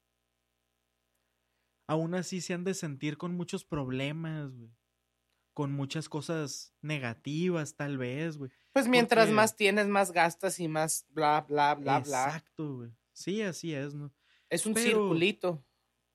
[1.86, 4.72] Aún así se han de sentir con muchos problemas, güey.
[5.54, 8.50] Con muchas cosas negativas, tal vez, güey.
[8.72, 12.24] Pues mientras más tienes, más gastas y más bla, bla, bla, bla.
[12.24, 12.90] Exacto, güey.
[13.12, 14.12] Sí, así es, ¿no?
[14.48, 15.62] Es un circulito.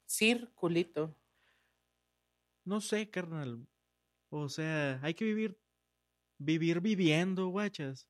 [0.07, 1.15] Circulito.
[2.63, 3.67] No sé, carnal.
[4.29, 5.59] O sea, hay que vivir.
[6.39, 8.07] Vivir viviendo, guachas.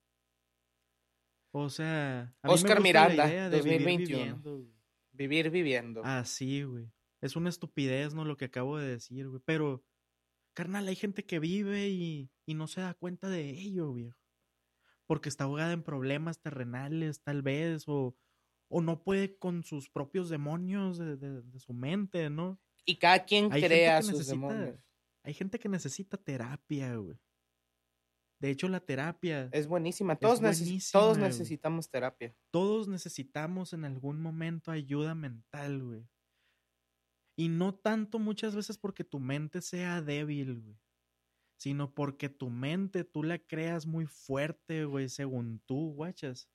[1.52, 4.68] O sea, Oscar Miranda, 2021.
[5.12, 6.02] Vivir viviendo.
[6.04, 6.92] Ah, sí, güey.
[7.22, 8.26] Es una estupidez, ¿no?
[8.26, 9.42] Lo que acabo de decir, güey.
[9.46, 9.84] Pero,
[10.58, 14.18] carnal, hay gente que vive y, y no se da cuenta de ello, viejo.
[15.06, 18.18] Porque está ahogada en problemas terrenales, tal vez, o,
[18.68, 22.60] o no puede con sus propios demonios de, de, su mente, ¿no?
[22.86, 24.80] Y cada quien crea sus demonios.
[25.22, 27.20] Hay gente que necesita terapia, güey.
[28.40, 29.50] De hecho, la terapia.
[29.52, 30.16] Es buenísima.
[30.16, 30.42] Todos,
[30.92, 32.36] todos necesitamos terapia.
[32.50, 36.08] Todos necesitamos en algún momento ayuda mental, güey.
[37.38, 40.78] Y no tanto muchas veces porque tu mente sea débil, güey.
[41.56, 46.50] Sino porque tu mente tú la creas muy fuerte, güey, según tú, guachas.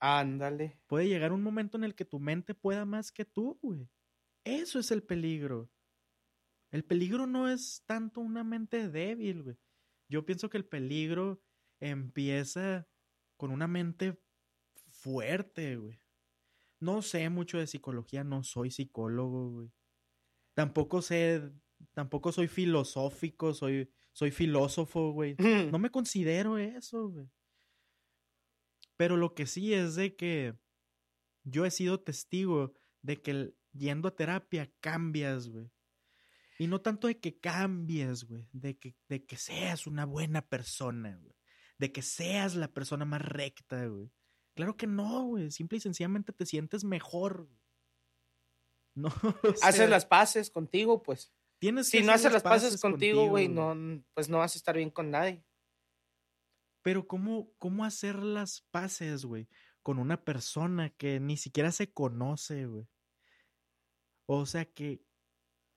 [0.00, 0.80] Ándale.
[0.88, 3.88] Puede llegar un momento en el que tu mente pueda más que tú, güey.
[4.44, 5.70] Eso es el peligro.
[6.72, 9.58] El peligro no es tanto una mente débil, güey
[10.10, 11.40] yo pienso que el peligro
[11.78, 12.88] empieza
[13.36, 14.20] con una mente
[14.90, 16.00] fuerte, güey.
[16.80, 19.72] No sé mucho de psicología, no soy psicólogo, güey.
[20.60, 21.50] Tampoco sé,
[21.94, 25.36] tampoco soy filosófico, soy, soy filósofo, güey.
[25.70, 27.26] No me considero eso, güey.
[28.96, 30.54] Pero lo que sí es de que
[31.44, 35.70] yo he sido testigo de que yendo a terapia cambias, güey.
[36.58, 41.16] Y no tanto de que cambies, güey, de que, de que seas una buena persona,
[41.16, 41.34] güey.
[41.78, 44.12] De que seas la persona más recta, güey.
[44.54, 45.50] Claro que no, güey.
[45.50, 47.48] Simple y sencillamente te sientes mejor.
[48.94, 49.08] No.
[49.62, 51.32] haces las paces contigo, pues.
[51.58, 53.76] Tienes si no haces las paces, contigo, güey, no,
[54.14, 55.44] pues no vas a estar bien con nadie.
[56.82, 59.46] Pero ¿cómo, cómo hacer las paces, güey?
[59.82, 62.88] Con una persona que ni siquiera se conoce, güey.
[64.24, 65.04] O sea, que,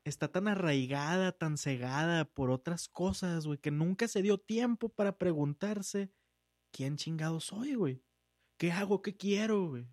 [0.05, 5.17] está tan arraigada, tan cegada por otras cosas, güey, que nunca se dio tiempo para
[5.17, 6.11] preguntarse
[6.71, 8.03] quién chingado soy, güey.
[8.57, 9.01] ¿Qué hago?
[9.01, 9.87] ¿Qué quiero, güey?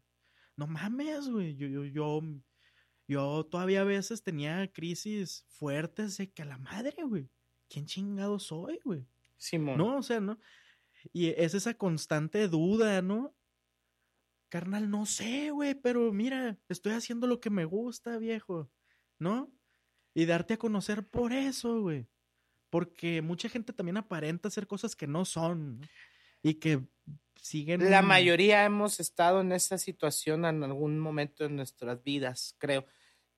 [0.56, 1.56] No mames, güey.
[1.56, 2.20] Yo, yo, yo,
[3.10, 7.28] yo todavía a veces tenía crisis fuertes de que a la madre, güey.
[7.68, 9.04] ¿Quién chingado soy, güey?
[9.36, 9.78] Simón.
[9.78, 10.38] No, o sea, ¿no?
[11.12, 13.34] Y es esa constante duda, ¿no?
[14.48, 18.70] Carnal, no sé, güey, pero mira, estoy haciendo lo que me gusta, viejo
[19.18, 19.52] ¿no?
[20.14, 22.06] Y darte a conocer por eso, güey.
[22.70, 25.80] Porque mucha gente también aparenta hacer cosas que no son.
[25.80, 25.86] ¿no?
[26.42, 26.80] Y que
[27.34, 27.90] siguen.
[27.90, 32.86] La mayoría hemos estado en esa situación en algún momento de nuestras vidas, creo.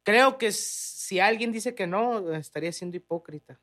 [0.03, 3.61] Creo que si alguien dice que no, estaría siendo hipócrita.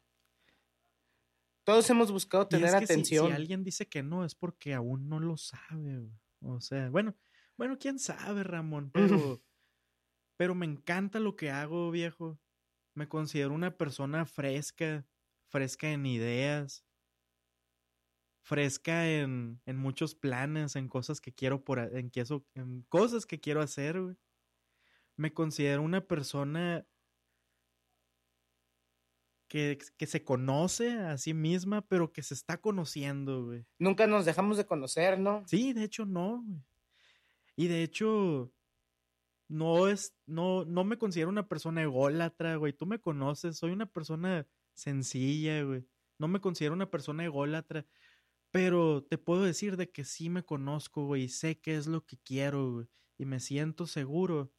[1.66, 3.28] Todos hemos buscado Y tener es que atención.
[3.28, 6.10] Si, alguien dice que no, es porque aún no lo sabe.
[6.42, 7.16] O sea, bueno,
[7.58, 9.44] bueno, quién sabe, Ramón, pero,
[10.38, 12.40] pero me encanta lo que hago, viejo.
[12.96, 15.06] Me considero una persona fresca,
[15.48, 16.86] fresca en ideas,
[18.42, 22.12] fresca en, en muchos planes, en cosas que quiero por, en,
[22.56, 24.16] en cosas que quiero hacer, güey.
[25.20, 26.88] Me considero una persona
[29.50, 33.66] que, que se conoce a sí misma, pero que se está conociendo, güey.
[33.80, 35.44] Nunca nos dejamos de conocer, ¿no?
[35.46, 36.64] Sí, de hecho no, güey.
[37.58, 38.54] Y de hecho,
[39.50, 42.72] no es, no, no me considero una persona ególatra, güey.
[42.72, 45.86] Tú me conoces, soy una persona sencilla, güey.
[46.18, 47.86] No me considero una persona ególatra,
[48.52, 52.06] pero te puedo decir de que sí me conozco, güey, y sé qué es lo
[52.06, 52.88] que quiero, güey.
[53.18, 54.54] Y me siento seguro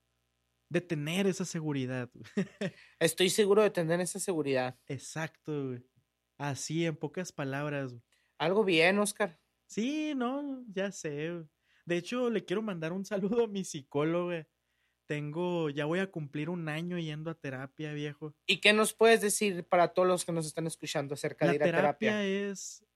[0.70, 2.08] de tener esa seguridad.
[3.00, 4.78] Estoy seguro de tener esa seguridad.
[4.86, 5.84] Exacto, güey.
[6.38, 8.02] Así, en pocas palabras, güey.
[8.38, 9.38] Algo bien, Oscar.
[9.66, 11.32] Sí, no, ya sé.
[11.32, 11.44] güey.
[11.84, 14.46] De hecho, le quiero mandar un saludo a mi psicóloga.
[15.06, 18.32] Tengo, ya voy a cumplir un año yendo a terapia, viejo.
[18.46, 21.56] ¿Y qué nos puedes decir para todos los que nos están escuchando acerca La de
[21.56, 22.24] ir a terapia, terapia?
[22.24, 22.86] es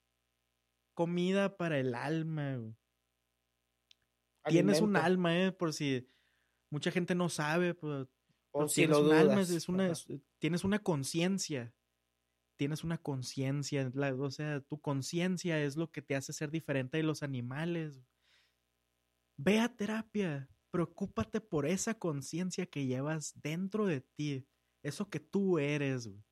[0.95, 2.77] comida para el alma, güey.
[4.47, 6.09] Tienes un alma, eh, por si
[6.71, 8.09] mucha gente no sabe, pues,
[8.53, 10.07] O si tienes lo un alma, es- una, es-
[10.41, 11.75] tienes una conciencia.
[12.57, 13.91] Tienes una conciencia,
[14.21, 18.01] o sea, tu conciencia es lo que te hace ser diferente de los animales.
[19.37, 24.47] Ve a terapia, preocúpate por esa conciencia que llevas dentro de ti,
[24.83, 26.25] eso que tú eres, güey.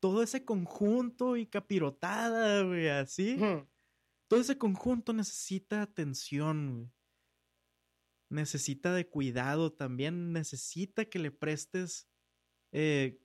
[0.00, 3.36] Todo ese conjunto y capirotada, güey, así.
[4.28, 6.92] Todo ese conjunto necesita atención, güey.
[8.30, 12.08] Necesita de cuidado también, necesita que le prestes,
[12.72, 13.20] eh,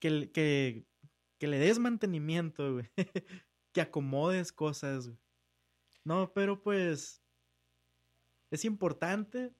[0.00, 2.90] que, que le des mantenimiento, güey.
[3.72, 5.18] que acomodes cosas, güey.
[6.04, 7.22] No, pero pues
[8.50, 9.52] es importante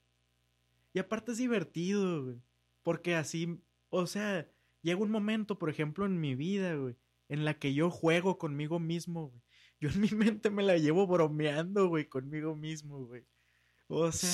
[0.93, 2.43] y aparte es divertido, güey.
[2.83, 4.51] Porque así, o sea,
[4.83, 6.97] llega un momento, por ejemplo, en mi vida, güey,
[7.29, 9.43] en la que yo juego conmigo mismo, güey.
[9.81, 10.09] Yo en mi
[10.41, 13.27] mente me la llevo bromeando, güey, conmigo mismo, güey.
[13.89, 14.31] O sea,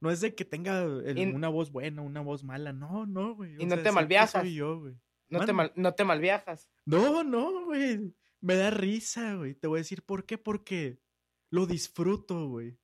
[0.00, 2.72] no es de que tenga el- Y- una voz buena, una voz mala.
[2.72, 3.54] No, no, güey.
[3.60, 4.42] Y no sea, te malviajas.
[4.42, 4.94] Soy yo, güey.
[5.30, 5.52] no, te Mande.
[5.52, 6.70] mal, no te malviajas.
[6.86, 8.14] No, no, güey.
[8.40, 9.54] Me da risa, güey.
[9.54, 10.38] Te voy a decir por qué.
[10.38, 11.00] Porque
[11.50, 12.78] lo disfruto, güey.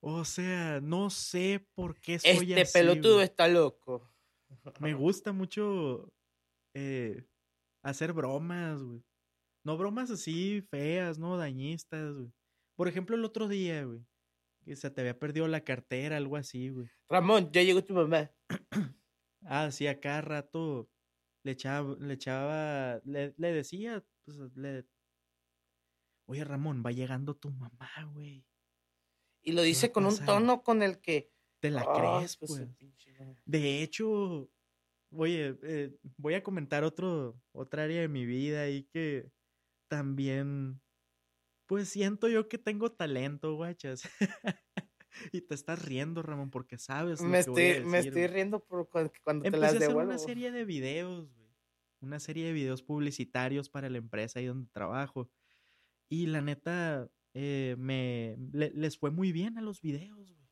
[0.00, 3.24] O sea, no sé por qué soy Este así, pelotudo güey.
[3.24, 4.10] está loco.
[4.78, 6.12] Me gusta mucho
[6.74, 7.26] eh,
[7.82, 9.02] hacer bromas, güey.
[9.64, 12.32] No bromas así feas, no dañistas, güey.
[12.76, 14.00] Por ejemplo, el otro día, güey.
[14.70, 16.88] Que se te había perdido la cartera, algo así, güey.
[17.08, 18.30] Ramón, ya llegó tu mamá.
[19.42, 20.88] Ah, sí, a cada rato
[21.42, 24.86] le echaba, le echaba, le, le decía, pues, le...
[26.26, 28.46] Oye, Ramón, va llegando tu mamá, güey.
[29.42, 31.32] Y lo dice con un tono con el que.
[31.58, 33.40] ¿Te la Ah, crees, pues, pues?
[33.44, 34.48] De hecho,
[35.10, 39.32] oye, eh, voy a comentar otro, otra área de mi vida ahí que
[39.88, 40.80] también,
[41.70, 44.02] pues siento yo que tengo talento, guachas.
[45.32, 49.12] y te estás riendo, Ramón, porque sabes Me a estoy, me estoy riendo por cu-
[49.22, 50.10] cuando te Empecé las a hacer devuelvo.
[50.10, 51.48] una serie de videos, güey.
[52.00, 55.30] Una serie de videos publicitarios para la empresa ahí donde trabajo.
[56.08, 60.50] Y la neta, eh, me le- les fue muy bien a los videos, güey.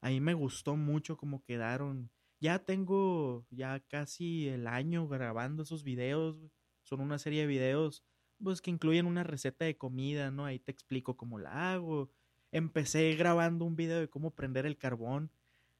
[0.00, 2.10] Ahí me gustó mucho cómo quedaron.
[2.40, 6.50] Ya tengo ya casi el año grabando esos videos, güey.
[6.82, 8.02] Son una serie de videos,
[8.42, 10.44] pues, que incluyen una receta de comida, ¿no?
[10.44, 12.10] Ahí te explico cómo la hago.
[12.50, 15.30] Empecé grabando un video de cómo prender el carbón.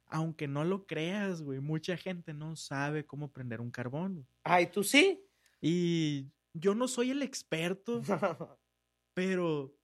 [0.06, 4.14] Aunque no lo creas, güey, mucha gente no sabe cómo prender un carbón.
[4.14, 4.26] güey.
[4.44, 5.24] Ay, ¿tú sí?
[5.60, 8.02] Y yo no soy el experto,
[9.14, 9.74] pero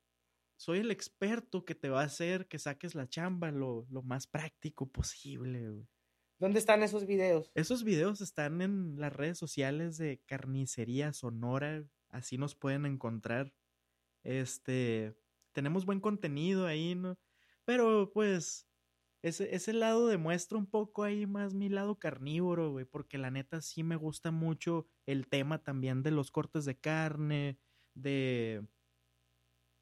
[0.57, 4.27] soy el experto que te va a hacer que saques la chamba lo, lo más
[4.27, 5.89] práctico posible, güey.
[6.39, 7.51] ¿Dónde están esos videos?
[7.55, 13.53] Esos videos están en las redes sociales de Carnicería Sonora, así nos pueden encontrar.
[14.23, 15.17] Este,
[15.53, 17.19] tenemos buen contenido ahí, ¿no?
[17.65, 18.67] Pero pues
[19.23, 23.61] ese, ese lado demuestra un poco ahí más mi lado carnívoro, güey, porque la neta
[23.61, 27.59] sí me gusta mucho el tema también de los cortes de carne,
[27.95, 28.65] de,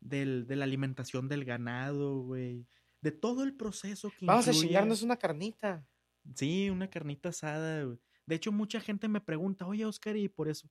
[0.00, 2.66] del, de la alimentación del ganado, güey,
[3.00, 5.86] de todo el proceso que Vamos a incluye- chingarnos una carnita.
[6.34, 7.98] Sí, una carnita asada, güey.
[8.26, 10.68] De hecho, mucha gente me pregunta, oye, Oscar, y por eso,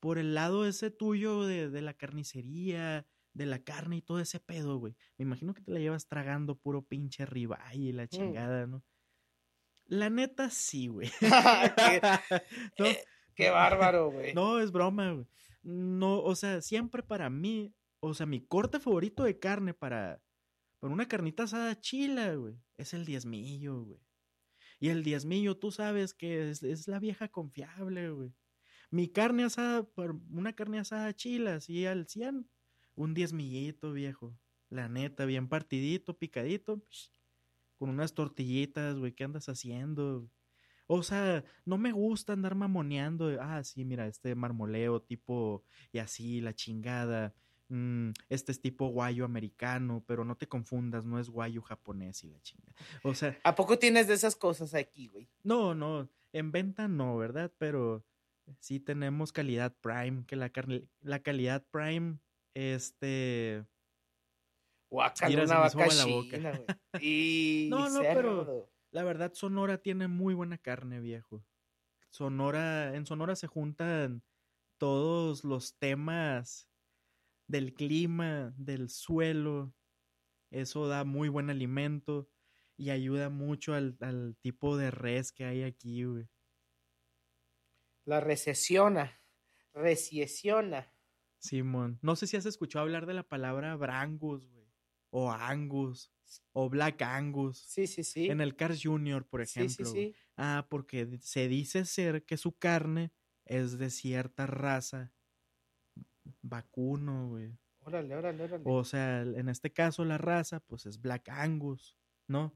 [0.00, 4.40] por el lado ese tuyo de, de la carnicería, de la carne y todo ese
[4.40, 4.96] pedo, güey.
[5.16, 8.08] Me imagino que te la llevas tragando puro pinche ribeye y la Mm.
[8.08, 8.82] chingada, ¿no?
[9.86, 11.10] La neta, sí, güey.
[11.76, 12.00] qué,
[12.78, 14.34] no, eh, qué bárbaro, güey.
[14.34, 15.26] no, es broma, güey.
[15.62, 20.22] No, o sea, siempre para mí, o sea, mi corte favorito de carne para,
[20.78, 24.00] para una carnita asada chila, güey, es el diezmillo, güey.
[24.80, 28.32] Y el diezmillo, tú sabes que es, es la vieja confiable, güey.
[28.90, 32.48] Mi carne asada, por una carne asada chila, así al 100,
[32.94, 34.36] un diezmillito, viejo.
[34.70, 37.10] La neta, bien partidito, picadito, psh,
[37.78, 40.30] con unas tortillitas, güey, ¿qué andas haciendo?
[40.86, 43.36] O sea, no me gusta andar mamoneando.
[43.40, 47.34] Ah, sí, mira, este marmoleo tipo y así, la chingada.
[47.68, 52.28] mm, este es tipo guayo americano, pero no te confundas, no es guayo japonés y
[52.30, 52.74] la chingada.
[53.02, 55.28] O sea, ¿A poco tienes de esas cosas aquí, güey?
[55.42, 57.52] no, no, en venta no, ¿verdad?
[57.58, 58.04] Pero
[58.60, 62.18] sí tenemos calidad prime, que la, carne- la calidad prime,
[62.54, 63.64] este...
[65.14, 66.38] Se una vaca la boca.
[67.00, 68.70] Y No, no, pero-.
[68.90, 71.44] La verdad, Sonora tiene muy buena carne, viejo.
[72.10, 74.22] Sonora, en Sonora se juntan
[74.78, 76.70] todos los temas
[77.46, 79.74] del clima, del suelo.
[80.50, 82.30] Eso da muy buen alimento
[82.78, 86.28] y ayuda mucho al, al tipo de res que hay aquí, güey.
[88.08, 89.20] La recesiona.
[89.74, 90.90] Recesiona.
[91.36, 91.98] Simón.
[92.00, 94.66] No sé si has escuchado hablar de la palabra Brangus, güey.
[95.10, 96.10] O Angus.
[96.54, 97.58] O Black Angus.
[97.58, 98.30] Sí, sí, sí.
[98.30, 99.84] En el Cars Junior, por sí, ejemplo.
[99.84, 100.12] sí, güey.
[100.12, 100.16] sí.
[100.38, 103.12] Ah, porque se dice ser que su carne
[103.44, 105.12] es de cierta raza
[106.40, 107.58] vacuno, güey.
[107.80, 108.64] Órale, órale, órale.
[108.64, 111.94] O sea, en este caso la raza, pues es Black Angus,
[112.26, 112.54] ¿no?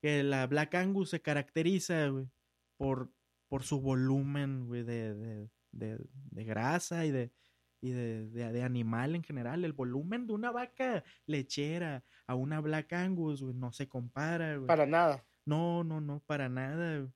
[0.00, 2.30] Que la Black Angus se caracteriza, güey,
[2.78, 3.12] por,
[3.48, 5.98] por su volumen, güey, de, de, de,
[6.30, 7.32] de grasa y de,
[7.80, 9.64] y de, de, animal en general.
[9.64, 14.66] El volumen de una vaca lechera a una Black Angus, güey, no se compara, güey.
[14.66, 15.24] Para nada.
[15.44, 17.00] No, no, no, para nada.
[17.00, 17.12] güey.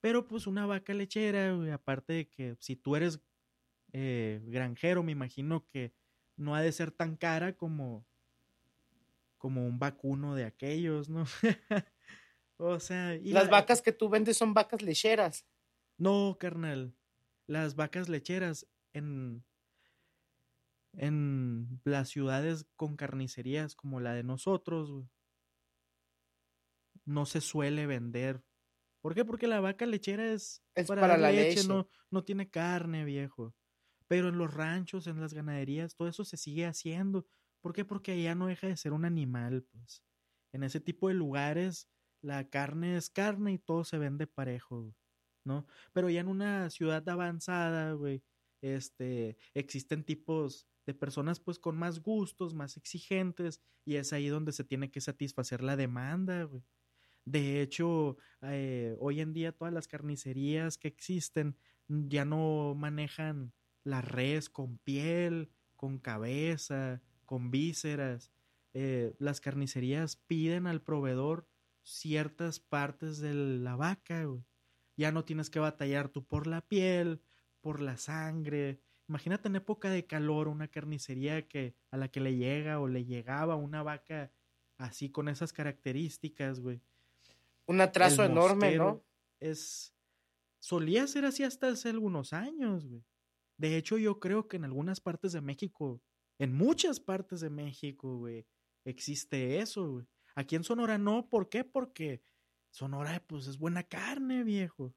[0.00, 3.20] Pero pues una vaca lechera, güey, aparte de que si tú eres
[3.92, 5.94] eh, granjero, me imagino que
[6.36, 8.06] no ha de ser tan cara como,
[9.38, 11.24] como un vacuno de aquellos, ¿no?
[12.58, 15.46] o sea, y Las la- vacas que tú vendes son vacas lecheras.
[15.98, 16.94] No, carnal.
[17.46, 19.44] Las vacas lecheras en,
[20.94, 25.06] en las ciudades con carnicerías como la de nosotros,
[27.04, 28.42] no se suele vender.
[29.00, 29.24] ¿Por qué?
[29.24, 31.68] Porque la vaca lechera es, Es para, la leche, leche.
[31.68, 33.54] No, no tiene carne, viejo.
[34.08, 37.26] Pero en los ranchos, en las ganaderías, todo eso se sigue haciendo.
[37.60, 37.84] ¿Por qué?
[37.84, 40.02] Porque allá no deja de ser un animal, pues.
[40.52, 41.88] En ese tipo de lugares,
[42.26, 44.92] la carne es carne y todo se vende parejo,
[45.44, 45.64] ¿no?
[45.92, 48.24] Pero ya en una ciudad avanzada, güey,
[48.60, 54.50] este, existen tipos de personas pues con más gustos, más exigentes, y es ahí donde
[54.50, 56.64] se tiene que satisfacer la demanda, güey.
[57.24, 61.56] De hecho, eh, hoy en día todas las carnicerías que existen
[61.86, 63.52] ya no manejan
[63.84, 68.32] la res con piel, con cabeza, con vísceras.
[68.74, 71.48] Eh, las carnicerías piden al proveedor
[71.86, 74.44] ciertas partes de la vaca, güey.
[74.96, 77.20] Ya no tienes que batallar tú por la piel,
[77.60, 78.80] por la sangre.
[79.08, 83.04] Imagínate en época de calor una carnicería que a la que le llega o le
[83.04, 84.32] llegaba una vaca
[84.78, 86.80] así con esas características, güey.
[87.66, 89.04] Un atraso El enorme, ¿no?
[89.38, 89.94] Es
[90.58, 93.04] solía ser así hasta hace algunos años, güey.
[93.58, 96.02] De hecho, yo creo que en algunas partes de México,
[96.38, 98.44] en muchas partes de México, güey,
[98.84, 100.06] existe eso, güey.
[100.36, 101.64] Aquí en Sonora no, ¿por qué?
[101.64, 102.22] Porque
[102.70, 104.94] Sonora, pues, es buena carne, viejo.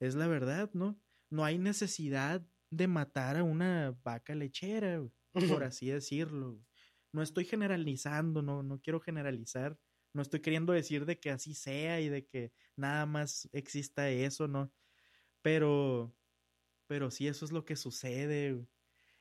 [0.00, 1.00] Es la verdad, ¿no?
[1.30, 5.12] No hay necesidad de matar a una vaca lechera, güey,
[5.48, 6.54] por así decirlo.
[6.54, 6.64] güey.
[7.12, 9.78] No estoy generalizando, no, no quiero generalizar.
[10.12, 14.48] No estoy queriendo decir de que así sea y de que nada más exista eso,
[14.48, 14.72] ¿no?
[15.40, 16.14] Pero,
[16.88, 18.68] pero sí, eso es lo que sucede, güey.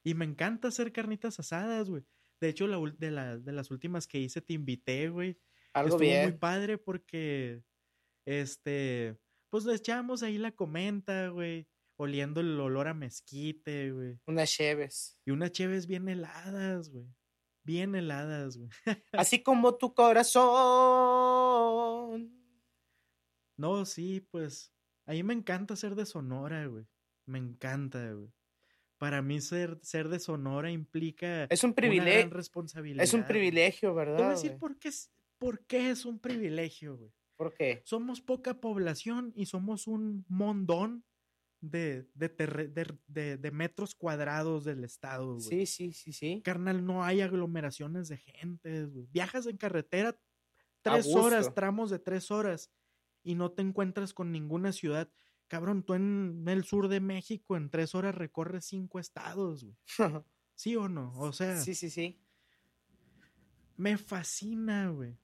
[0.03, 2.03] Y me encanta hacer carnitas asadas, güey.
[2.42, 5.39] De hecho, la, de, la- de las últimas que hice te invité, güey.
[5.74, 6.38] Algo Estuvo muy bien.
[6.39, 7.64] padre porque,
[8.26, 9.18] este,
[9.50, 11.68] pues le echamos ahí la comenta, güey.
[11.98, 14.20] Oliendo el olor a mezquite, güey.
[14.26, 15.20] Unas cheves.
[15.24, 17.06] Y unas cheves bien heladas, güey.
[17.64, 18.70] Bien heladas, güey.
[19.14, 19.94] Así como tu
[21.02, 22.32] corazón.
[23.58, 24.74] No, sí, pues.
[25.06, 26.86] A mí me encanta ser de Sonora, güey.
[27.28, 28.32] Me encanta, güey.
[29.02, 32.20] Para mí ser, ser de Sonora implica Es un una privilegio.
[32.20, 33.04] gran responsabilidad.
[33.04, 34.30] Es un privilegio, Te voy a ¿verdad?
[34.30, 37.12] decir por qué, es- por qué es un privilegio, güey.
[37.36, 37.82] ¿Por qué?
[37.84, 41.04] Somos poca población y somos un mondón
[41.62, 42.30] de, de,
[43.39, 45.41] de- metros cuadrados del estado, güey.
[45.41, 46.41] Sí, sí, sí, sí.
[46.43, 49.08] Carnal, no hay aglomeraciones de gente, güey.
[49.12, 50.16] Viajas en carretera
[50.84, 52.72] tres horas, tramos de tres horas,
[53.24, 55.12] y no te encuentras con ninguna ciudad.
[55.52, 59.76] Cabrón, tú en el sur de México en tres horas recorres cinco estados, güey.
[60.56, 61.12] ¿Sí o no?
[61.20, 62.24] O sea, sí, sí, sí.
[63.76, 65.20] me fascina, güey.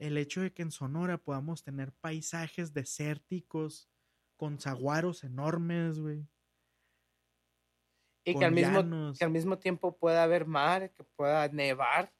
[0.00, 3.88] El hecho de que en Sonora podamos tener paisajes desérticos
[4.36, 6.26] con saguaros enormes, güey.
[8.24, 12.12] Y que al, mismo, que al mismo tiempo pueda haber mar, que pueda nevar.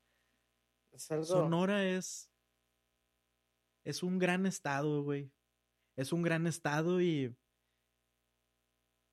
[0.93, 1.25] Es algo...
[1.25, 2.31] Sonora es.
[3.83, 5.33] Es un gran estado, güey.
[5.97, 7.37] Es un gran estado y.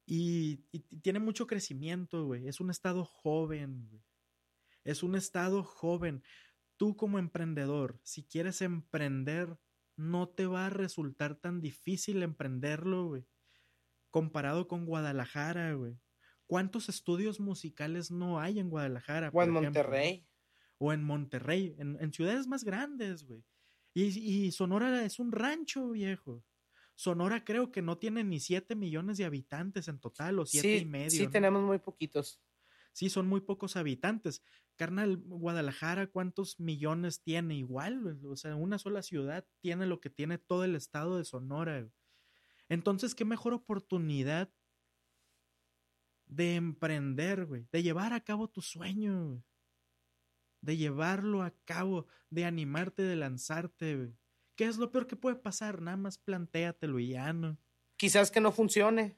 [0.05, 2.47] Y, y tiene mucho crecimiento, güey.
[2.47, 4.03] Es un estado joven, güey.
[4.83, 6.23] Es un estado joven.
[6.77, 9.59] Tú como emprendedor, si quieres emprender,
[9.97, 13.27] no te va a resultar tan difícil emprenderlo, güey.
[14.09, 15.99] Comparado con Guadalajara, güey.
[16.47, 19.29] ¿Cuántos estudios musicales no hay en Guadalajara?
[19.31, 19.61] O en ejemplo?
[19.61, 20.25] Monterrey.
[20.79, 23.43] o en Monterrey, en, en ciudades más grandes, güey.
[23.93, 24.05] Y,
[24.47, 26.43] y Sonora es un rancho, viejo.
[26.99, 30.77] Sonora creo que no tiene ni 7 millones de habitantes en total, o siete Sí,
[30.79, 31.09] y medio.
[31.09, 31.31] sí ¿no?
[31.31, 32.41] tenemos muy poquitos.
[32.91, 34.43] Sí, son muy pocos habitantes.
[34.75, 37.55] Carnal, Guadalajara, ¿cuántos millones tiene?
[37.55, 41.89] Igual, o sea, una sola ciudad tiene lo que tiene todo el estado de Sonora.
[42.69, 44.53] Entonces, qué mejor oportunidad
[46.27, 49.43] de emprender, güey, de llevar a cabo tu sueño, güey.
[50.61, 54.17] De llevarlo a cabo, de animarte, de lanzarte, güey.
[54.59, 55.81] ¿Qué es lo peor que puede pasar?
[55.81, 57.57] Nada más plantéatelo y ya, ¿no?
[57.95, 59.17] Quizás que no funcione.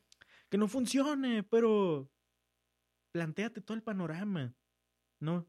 [0.50, 2.12] que no funcione, pero
[3.12, 4.54] plantéate todo el panorama,
[5.20, 5.48] ¿no?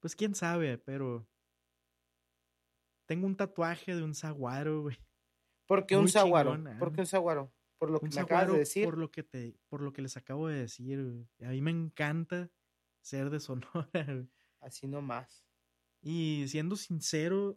[0.00, 1.24] Pues quién sabe, pero
[3.06, 4.96] tengo un tatuaje de un saguaro, güey.
[5.68, 6.56] Porque un Muy saguaro.
[6.56, 6.76] chingón, ah.
[6.80, 7.54] Porque un saguaro.
[7.78, 8.84] Por lo que Un me acabas de decir.
[8.84, 11.28] por lo que te por lo que les acabo de decir, güey.
[11.48, 12.50] A mí me encanta
[13.02, 14.28] ser de Sonora, güey.
[14.58, 15.46] Así nomás.
[16.02, 17.56] Y siendo sincero,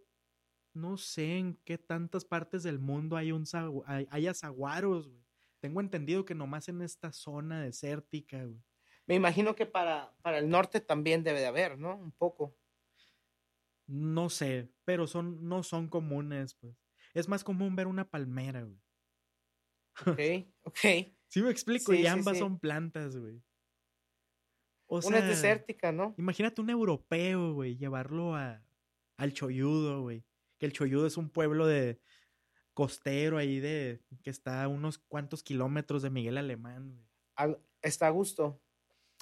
[0.73, 3.45] no sé en qué tantas partes del mundo hay un
[3.85, 5.23] hay, haya saguaros, güey.
[5.59, 8.61] Tengo entendido que nomás en esta zona desértica, güey.
[9.05, 11.95] Me imagino que para, para el norte también debe de haber, ¿no?
[11.95, 12.57] Un poco.
[13.87, 16.75] No sé, pero son, no son comunes, pues.
[17.13, 18.81] Es más común ver una palmera, güey.
[20.07, 20.19] Ok,
[20.63, 20.79] ok.
[21.27, 22.39] Sí me explico, Sí, y ambas sí.
[22.39, 23.41] son plantas, güey.
[24.87, 26.13] O Una es sea, desértica, ¿no?
[26.17, 28.63] Imagínate un europeo, güey, llevarlo a,
[29.17, 30.23] al Choyudo, güey.
[30.63, 31.99] Que el Choyudo es un pueblo de
[32.73, 37.05] costero ahí de que está a unos cuantos kilómetros de Miguel Alemán, güey.
[37.35, 38.61] Al- está a gusto.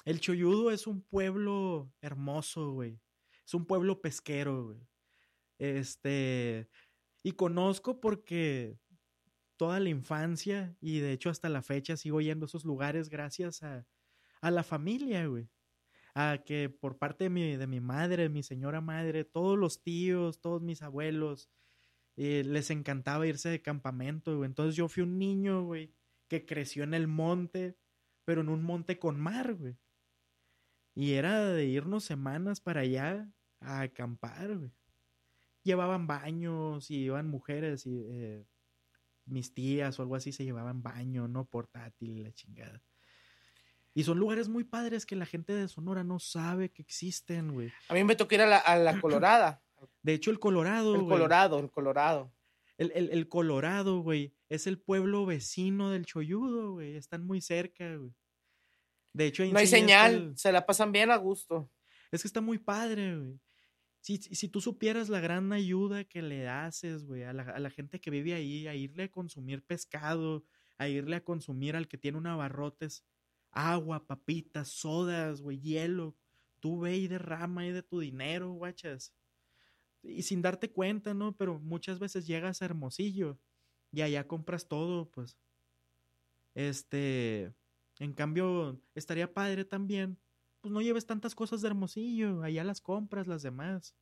[0.04, 3.00] El Choyudo es un pueblo hermoso, güey.
[3.44, 4.86] Es un pueblo pesquero, güey.
[5.58, 6.68] Este,
[7.24, 8.78] y conozco porque
[9.56, 13.64] toda la infancia y de hecho hasta la fecha sigo yendo a esos lugares gracias
[13.64, 13.84] a,
[14.40, 15.48] a la familia, güey.
[16.14, 20.40] A que por parte de mi, de mi madre, mi señora madre, todos los tíos,
[20.40, 21.50] todos mis abuelos,
[22.16, 24.48] eh, les encantaba irse de campamento, güey.
[24.48, 25.94] Entonces yo fui un niño, güey,
[26.28, 27.78] que creció en el monte,
[28.24, 29.76] pero en un monte con mar, güey.
[30.94, 34.72] Y era de irnos semanas para allá a acampar, güey.
[35.64, 38.46] Llevaban baños y iban mujeres y eh,
[39.26, 42.82] mis tías o algo así se llevaban baño, no portátil, la chingada.
[43.94, 47.70] Y son lugares muy padres que la gente de Sonora no sabe que existen, güey.
[47.88, 49.62] A mí me tocó ir a la, a la Colorada.
[50.02, 51.10] De hecho, el Colorado, El güey.
[51.16, 52.32] Colorado, el Colorado.
[52.78, 56.96] El, el, el Colorado, güey, es el pueblo vecino del Choyudo, güey.
[56.96, 58.12] Están muy cerca, güey.
[59.12, 61.70] De hecho, ahí No hay señal, el- se la pasan bien a gusto.
[62.10, 63.40] Es que está muy padre, güey.
[64.00, 67.58] Si, si si tú supieras la gran ayuda que le haces, güey, a la, a
[67.60, 70.44] la gente que vive ahí, a irle a consumir pescado,
[70.78, 73.04] a irle a consumir al que tiene un abarrotes,
[73.52, 76.16] agua, papitas, sodas, güey, hielo.
[76.60, 79.14] Tú ve y derrama ahí de tu dinero, guachas.
[80.02, 81.36] Y sin darte cuenta, ¿no?
[81.36, 83.38] Pero muchas veces llegas a Hermosillo
[83.92, 85.38] y allá compras todo, pues.
[86.54, 87.54] Este,
[87.98, 90.18] en cambio, estaría padre también
[90.62, 93.96] pues no lleves tantas cosas de Hermosillo, allá las compras las demás.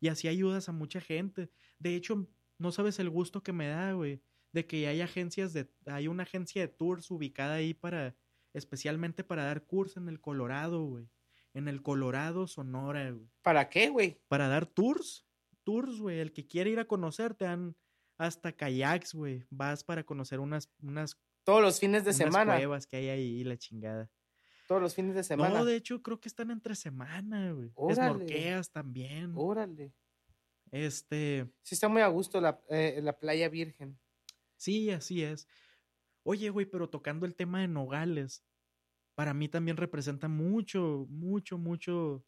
[0.00, 1.50] Y así ayudas a mucha gente.
[1.80, 4.22] De hecho, no sabes el gusto que me da, güey,
[4.52, 8.16] de que hay agencias de hay una agencia de tours ubicada ahí para
[8.58, 11.08] especialmente para dar cursos en el Colorado, güey.
[11.54, 13.30] En el Colorado, Sonora, güey.
[13.42, 14.20] ¿Para qué, güey?
[14.28, 15.26] Para dar tours,
[15.64, 17.74] tours, güey, el que quiere ir a conocer te dan
[18.18, 19.46] hasta kayaks, güey.
[19.50, 22.56] Vas para conocer unas unas, Todos los fines de unas semana.
[22.56, 24.10] cuevas que hay ahí, la chingada.
[24.66, 25.54] Todos los fines de semana.
[25.58, 27.70] No, de hecho, creo que están entre semana, güey.
[27.74, 28.02] Órale.
[28.02, 29.32] Esnorqueas también.
[29.34, 29.94] Órale.
[30.70, 31.50] Este.
[31.62, 33.98] Sí, está muy a gusto la, eh, la playa virgen.
[34.56, 35.48] Sí, así es.
[36.22, 38.44] Oye, güey, pero tocando el tema de Nogales,
[39.18, 42.24] para mí también representa mucho, mucho, mucho,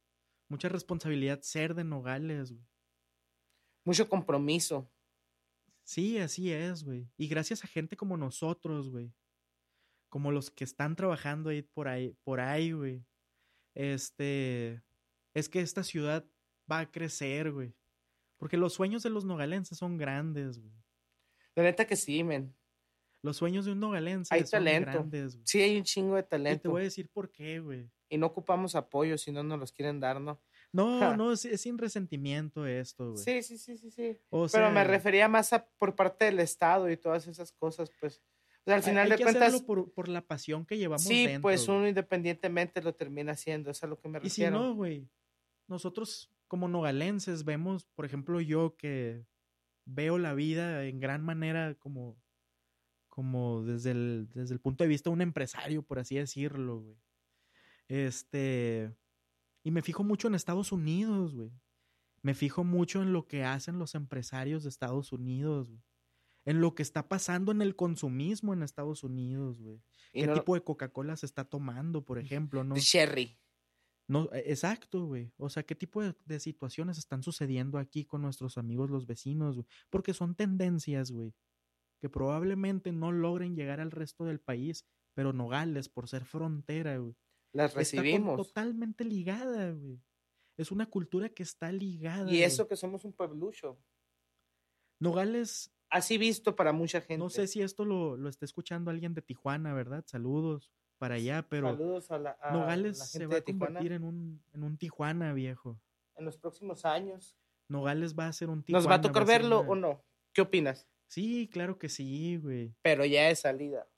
[0.48, 2.66] mucha responsabilidad ser de Nogales, güey.
[3.84, 4.90] Mucho compromiso.
[5.84, 7.08] Sí, así es, güey.
[7.16, 9.14] Y gracias a gente como nosotros, güey.
[10.08, 13.06] Como los que están trabajando ahí por ahí, por ahí, güey.
[13.76, 14.82] Este,
[15.32, 16.26] es que esta ciudad
[16.68, 17.72] va a crecer, güey.
[18.36, 20.74] Porque los sueños de los nogalenses son grandes, güey.
[21.54, 22.52] La neta que sí, men.
[23.22, 24.90] Los sueños de un nogalense Hay son talento.
[24.92, 25.38] grandes.
[25.44, 26.70] Sí, hay un chingo de Y te talento.
[26.70, 27.90] voy a decir por qué, güey.
[28.08, 30.40] Y no ocupamos apoyo si no nos los quieren dar, ¿no?
[30.72, 30.80] No,
[31.16, 33.22] no, es, es sin resentimiento esto, güey.
[33.24, 34.18] Sí, sí, sí, sí, sí.
[34.30, 38.22] O Pero me refería más a por parte del Estado y todas esas cosas, pues.
[38.60, 41.02] O sea, al final hay de que cuentas, hacerlo por, por la pasión que llevamos
[41.02, 41.78] sí, dentro, pues güey.
[41.78, 44.58] uno independientemente lo termina haciendo, es a lo que me Y si refiero.
[44.60, 45.08] no, güey,
[45.66, 49.24] nosotros como nogalenses vemos, por ejemplo, yo que
[49.86, 52.16] veo la vida en gran manera como,
[53.10, 56.96] como desde el, desde el punto de vista de un empresario, por así decirlo, güey.
[57.88, 58.94] Este,
[59.62, 61.50] y me fijo mucho en Estados Unidos, güey.
[62.22, 65.82] Me fijo mucho en lo que hacen los empresarios de Estados Unidos, güey.
[66.46, 69.82] En lo que está pasando en el consumismo en Estados Unidos, güey.
[70.12, 72.76] ¿Qué no- tipo de Coca-Cola se está tomando, por ejemplo, no?
[72.76, 73.38] Sherry.
[74.08, 75.32] No, e- exacto, güey.
[75.36, 79.56] O sea, ¿qué tipo de, de situaciones están sucediendo aquí con nuestros amigos los vecinos,
[79.56, 79.66] güey?
[79.90, 81.32] Porque son tendencias, güey,
[82.00, 84.84] que probablemente no logren llegar al resto del país,
[85.14, 87.14] pero Nogales, por ser frontera, güey,
[87.52, 88.36] Las está recibimos.
[88.36, 90.00] totalmente ligada, güey.
[90.56, 92.24] Es una cultura que está ligada.
[92.24, 92.42] Y güey.
[92.42, 93.78] eso que somos un pueblucho.
[94.98, 97.18] Nogales, Así visto para mucha gente.
[97.18, 100.04] no sé si esto lo, lo está escuchando alguien de Tijuana, ¿verdad?
[100.06, 103.44] Saludos para allá, pero Saludos a la, a Nogales la se gente va de a
[103.44, 105.80] convertir en un, en un Tijuana, viejo.
[106.16, 107.36] En los próximos años.
[107.68, 108.82] Nogales va a ser un Tijuana.
[108.84, 110.04] ¿Nos va a tocar verlo una- o no?
[110.32, 110.86] ¿Qué opinas?
[111.10, 112.74] Sí, claro que sí, güey.
[112.82, 113.88] Pero ya es salida.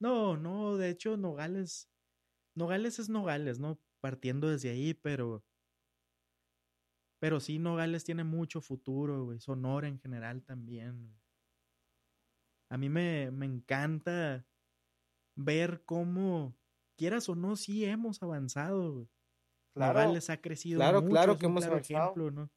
[0.00, 1.88] No, no, de hecho, Nogales.
[2.56, 3.80] Nogales es Nogales, ¿no?
[4.00, 5.44] Partiendo desde ahí, pero.
[7.20, 9.40] Pero sí, Nogales tiene mucho futuro, güey.
[9.40, 11.06] Sonora en general también.
[11.06, 11.22] güey.
[12.70, 14.46] A mí me, me encanta
[15.36, 16.56] ver cómo,
[16.96, 19.08] quieras o no, sí hemos avanzado, güey.
[19.74, 20.00] Claro.
[20.04, 22.18] Nogales ha crecido Claro, mucho, claro es que un hemos claro avanzado.
[22.18, 22.50] ejemplo, ¿no?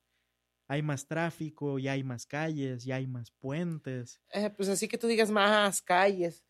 [0.67, 4.21] Hay más tráfico, ya hay más calles, ya hay más puentes.
[4.31, 6.43] Eh, pues así que tú digas más calles.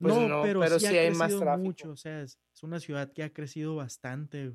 [0.00, 1.64] Pues no, no, pero, pero sí, sí ha hay más tráfico.
[1.64, 4.52] mucho, o sea, es, es una ciudad que ha crecido bastante.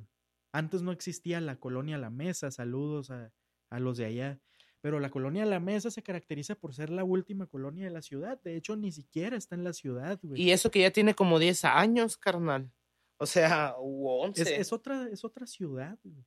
[0.51, 3.31] Antes no existía la colonia La Mesa, saludos a,
[3.69, 4.39] a los de allá,
[4.81, 8.41] pero la colonia La Mesa se caracteriza por ser la última colonia de la ciudad,
[8.41, 10.41] de hecho ni siquiera está en la ciudad, güey.
[10.41, 12.71] Y eso que ya tiene como 10 años, carnal.
[13.17, 14.41] O sea, u 11.
[14.41, 16.25] Es, es otra, es otra ciudad, güey.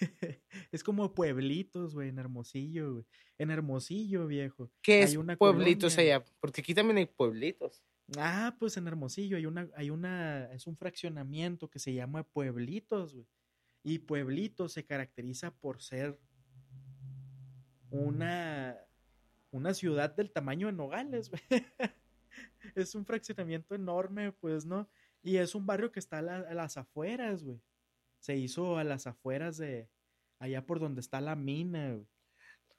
[0.72, 3.04] es como pueblitos, güey, en Hermosillo, güey.
[3.38, 4.70] En Hermosillo, viejo.
[4.82, 6.16] ¿Qué hay es una pueblitos colonia.
[6.16, 6.24] allá?
[6.40, 7.82] Porque aquí también hay pueblitos.
[8.16, 13.14] Ah, pues en Hermosillo hay una, hay una, es un fraccionamiento que se llama Pueblitos,
[13.14, 13.26] güey.
[13.84, 16.18] Y Pueblitos se caracteriza por ser
[17.90, 18.76] una,
[19.50, 21.42] una ciudad del tamaño de Nogales, güey.
[22.74, 24.88] Es un fraccionamiento enorme, pues, ¿no?
[25.22, 27.60] Y es un barrio que está a, la- a las afueras, güey.
[28.18, 29.88] Se hizo a las afueras de
[30.38, 32.06] allá por donde está la mina, güey.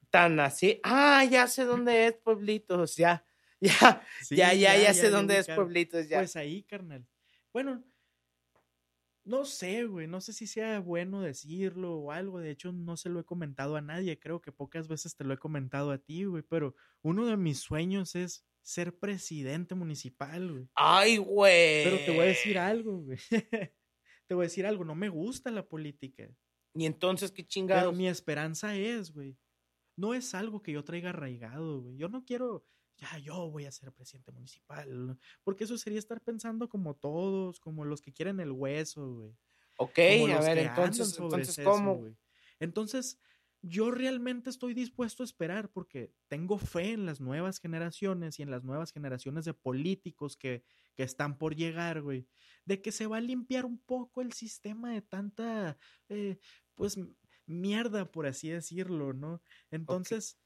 [0.10, 0.80] Tan así.
[0.84, 2.96] Ah, ya sé dónde es pueblitos.
[2.96, 3.26] Ya,
[3.62, 6.08] ya, Sí, ya, ya, ya, sé ya dónde es pueblitos.
[6.08, 6.20] Ya.
[6.20, 7.06] Pues ahí, carnal.
[7.54, 7.84] Bueno,
[9.24, 10.08] no sé, güey.
[10.08, 12.40] No sé si sea bueno decirlo o algo.
[12.40, 14.20] De hecho, no se lo he comentado a nadie.
[14.20, 16.42] Creo que pocas veces te lo he comentado a ti, güey.
[16.42, 20.70] Pero uno de mis sueños es ser presidente municipal, güey.
[20.74, 21.84] Ay, güey.
[21.84, 23.20] Pero te voy a decir algo, güey.
[24.30, 24.86] te voy a decir algo.
[24.86, 26.30] No me gusta la política.
[26.76, 27.96] Y entonces, ¿qué Pero chingados?
[27.96, 29.36] mi esperanza es, güey.
[29.96, 31.98] No es algo que yo traiga arraigado, güey.
[31.98, 32.64] Yo no quiero,
[32.98, 35.18] ya, yo voy a ser presidente municipal.
[35.44, 39.36] Porque eso sería estar pensando como todos, como los que quieren el hueso, güey.
[39.78, 42.06] Ok, como a ver, entonces, entonces ¿cómo?
[42.60, 43.18] Entonces,
[43.62, 48.52] yo realmente estoy dispuesto a esperar porque tengo fe en las nuevas generaciones y en
[48.52, 50.64] las nuevas generaciones de políticos que,
[50.96, 52.28] que están por llegar, güey,
[52.66, 55.78] de que se va a limpiar un poco el sistema de tanta,
[56.08, 56.38] eh,
[56.76, 56.98] pues,
[57.46, 59.42] mierda, por así decirlo, ¿no?
[59.72, 60.38] Entonces,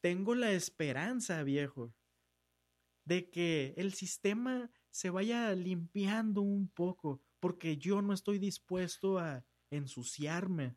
[0.00, 1.94] tengo la esperanza, viejo,
[3.04, 9.44] de que el sistema se vaya limpiando un poco, porque yo no estoy dispuesto a
[9.70, 10.74] ensuciarme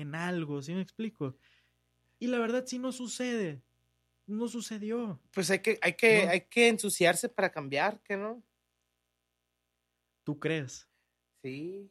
[0.00, 1.36] en algo, ¿sí me explico?
[2.18, 3.62] Y la verdad, si no sucede,
[4.26, 5.20] no sucedió.
[5.32, 6.30] Pues hay que, hay que, No.
[6.30, 8.42] hay que ensuciarse para cambiar, ¿qué no?
[10.24, 10.88] ¿Tú crees?
[11.42, 11.90] Sí.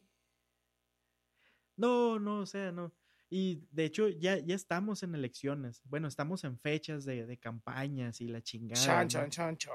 [1.76, 2.92] No, no, o sea, no.
[3.28, 5.82] Y de hecho, ya, ya estamos en elecciones.
[5.84, 8.80] Bueno, estamos en fechas de, de campañas y la chingada.
[8.84, 9.08] Chan, ¿no?
[9.08, 9.72] chan, chan, chan.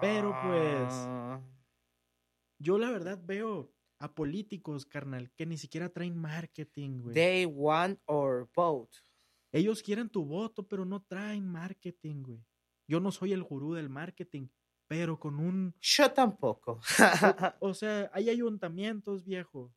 [0.00, 0.94] Pero, pues,
[2.58, 7.14] Yo la verdad veo a políticos, carnal, que ni siquiera traen marketing, güey.
[7.14, 8.98] They want or vote.
[9.52, 12.44] Ellos quieren tu voto, pero no traen marketing, güey.
[12.88, 14.48] Yo no soy el gurú del marketing,
[14.86, 15.74] pero con un...
[15.80, 16.80] Yo tampoco.
[17.60, 19.74] O sea, hay ayuntamientos, viejo,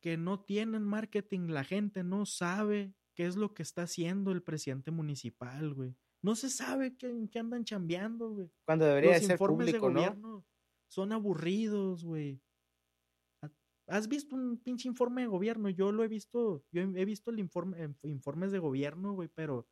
[0.00, 1.48] que no tienen marketing.
[1.48, 5.94] La gente no sabe qué es lo que está haciendo el presidente municipal, güey.
[6.22, 8.50] No se sabe qué, en qué andan chambeando, güey.
[8.64, 10.00] Cuando debería de ser informes de público, ¿no?
[10.00, 10.46] gobierno
[10.88, 12.40] son aburridos, güey.
[13.88, 15.68] ¿Ha- ¿Has visto un pinche informe de gobierno?
[15.70, 19.68] Yo lo he visto, yo he visto el informe, en- informes de gobierno, güey, pero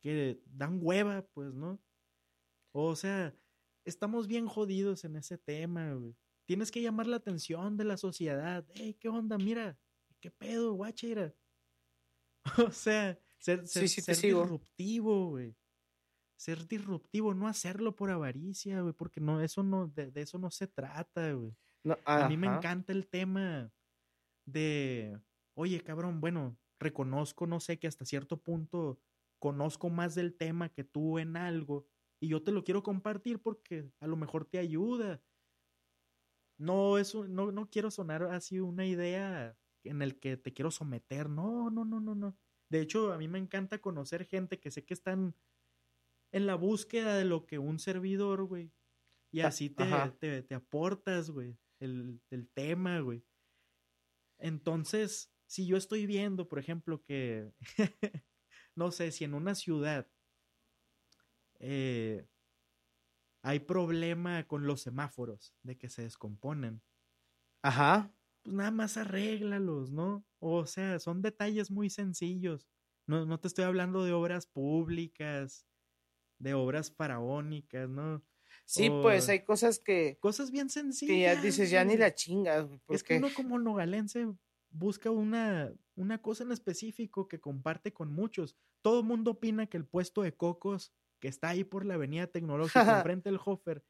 [0.00, 1.80] que dan hueva, pues, ¿no?
[2.74, 3.34] O sea,
[3.84, 6.16] estamos bien jodidos en ese tema, güey.
[6.46, 8.66] Tienes que llamar la atención de la sociedad.
[8.74, 9.38] Ey, ¿qué onda?
[9.38, 9.78] Mira,
[10.20, 11.34] ¿qué pedo, guachera?
[12.70, 14.00] O sea, ser, sí
[14.42, 15.54] disruptivo, güey.
[16.36, 20.50] Ser disruptivo, no hacerlo por avaricia, güey, porque no, eso no, de, de eso no
[20.50, 21.54] se trata, güey.
[21.84, 23.72] No, A mí me encanta el tema
[24.46, 25.20] de,
[25.54, 29.00] oye, cabrón, bueno, reconozco, no sé, que hasta cierto punto
[29.40, 31.86] conozco más del tema que tú en algo
[32.20, 35.22] y yo te lo quiero compartir porque a lo mejor te ayuda.
[36.58, 41.28] No, eso, no, no quiero sonar así una idea en el que te quiero someter.
[41.28, 42.38] No, no, no, no, no.
[42.68, 45.34] De hecho, a mí me encanta conocer gente que sé que están
[46.32, 48.72] en la búsqueda de lo que un servidor, güey.
[49.32, 53.24] Y así te, te, te aportas, güey, el, el tema, güey.
[54.38, 57.52] Entonces, si yo estoy viendo, por ejemplo, que,
[58.74, 60.10] no sé, si en una ciudad
[61.60, 62.26] eh,
[63.42, 66.82] hay problema con los semáforos de que se descomponen,
[67.62, 68.12] Ajá.
[68.42, 70.26] pues nada más arréglalos, ¿no?
[70.38, 72.68] O sea, son detalles muy sencillos.
[73.06, 75.66] No, no te estoy hablando de obras públicas,
[76.38, 78.24] de obras faraónicas, ¿no?
[78.64, 81.36] Sí, O pues hay cosas que, Cosas bien que sencillas.
[81.36, 84.26] ya dices, ya ni la chingas, Es que uno como nogalense
[84.70, 88.56] busca una, una cosa en específico que comparte con muchos.
[88.82, 92.26] Todo el mundo opina que el puesto de cocos que está ahí por la avenida
[92.26, 93.84] tecnológica enfrente del Hofer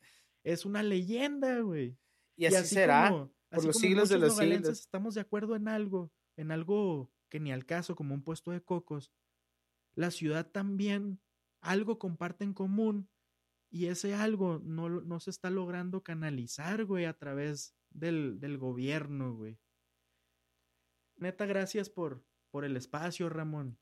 [0.44, 1.97] es una leyenda, güey.
[2.36, 3.10] y así, será.
[3.10, 4.78] como- por así los como siglos de los siglos.
[4.80, 8.62] estamos de acuerdo en algo, en algo que ni al caso, como un puesto de
[8.62, 9.12] cocos.
[9.94, 11.20] La ciudad también
[11.60, 13.09] algo comparte en común
[13.73, 19.35] y ese algo no, no se está logrando canalizar, güey, a través del, del gobierno,
[19.35, 19.59] güey.
[21.16, 23.78] Neta, gracias por, por el espacio, Ramón.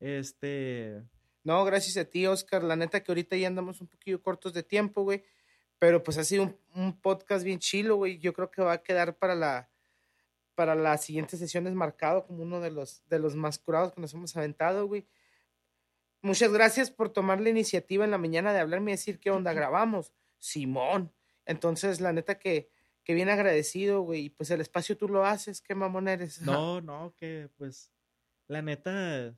[0.00, 1.02] Este,
[1.42, 2.64] No, gracias a ti, Oscar.
[2.64, 5.22] La neta que ahorita ya andamos un poquillo cortos de tiempo, güey.
[5.78, 8.18] Pero pues ha sido un, un podcast bien chilo, güey.
[8.18, 9.70] Yo creo que va a quedar para la
[10.54, 14.14] para las siguientes sesiones marcado como uno de los de los más curados que nos
[14.14, 15.06] hemos aventado, güey.
[16.24, 19.52] Muchas gracias por tomar la iniciativa en la mañana de hablarme y decir qué onda
[19.52, 20.12] grabamos.
[20.38, 21.12] Simón.
[21.44, 22.70] Entonces, la neta que,
[23.04, 24.24] que bien agradecido, güey.
[24.26, 26.40] Y pues el espacio tú lo haces, qué mamón eres.
[26.40, 27.92] no, no, que pues,
[28.48, 29.36] la neta,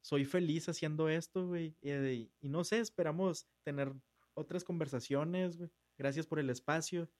[0.00, 1.76] soy feliz haciendo esto, güey.
[1.82, 3.92] Y, y- y no sé, esperamos tener
[4.32, 5.70] otras conversaciones, güey.
[5.98, 7.10] Gracias por el espacio.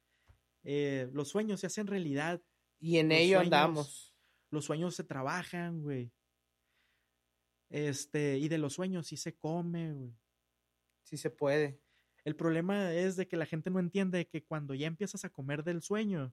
[0.65, 2.43] Eh, los sueños se hacen realidad.
[2.81, 3.45] Y en Los ello sueños.
[3.53, 4.15] andamos.
[4.51, 6.11] Los sueños se trabajan, güey.
[7.75, 10.15] Este, y de los sueños sí se come, güey.
[11.03, 11.81] Si se puede.
[12.25, 15.65] El problema es de que la gente no entiende que cuando ya empiezas a comer
[15.65, 16.33] del sueño,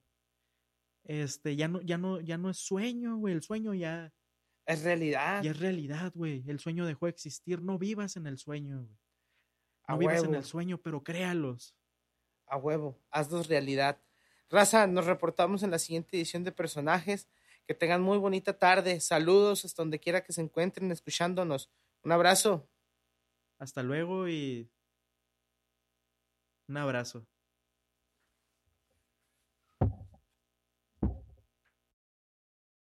[1.03, 3.33] este, ya no, ya no, ya no es sueño, güey.
[3.33, 4.13] El sueño ya,
[4.67, 5.41] Es realidad.
[5.41, 6.43] ya es realidad, güey.
[6.47, 7.63] El sueño dejó de existir.
[7.63, 8.99] No vivas en el sueño, güey.
[9.85, 11.75] A No vivas en el sueño, pero créalos.
[12.45, 13.99] A huevo, hazlos realidad.
[14.47, 17.27] Raza, nos reportamos en la siguiente edición de personajes.
[17.71, 18.99] Que tengan muy bonita tarde.
[18.99, 21.71] Saludos hasta donde quiera que se encuentren escuchándonos.
[22.03, 22.67] Un abrazo.
[23.59, 24.69] Hasta luego y
[26.67, 27.25] un abrazo.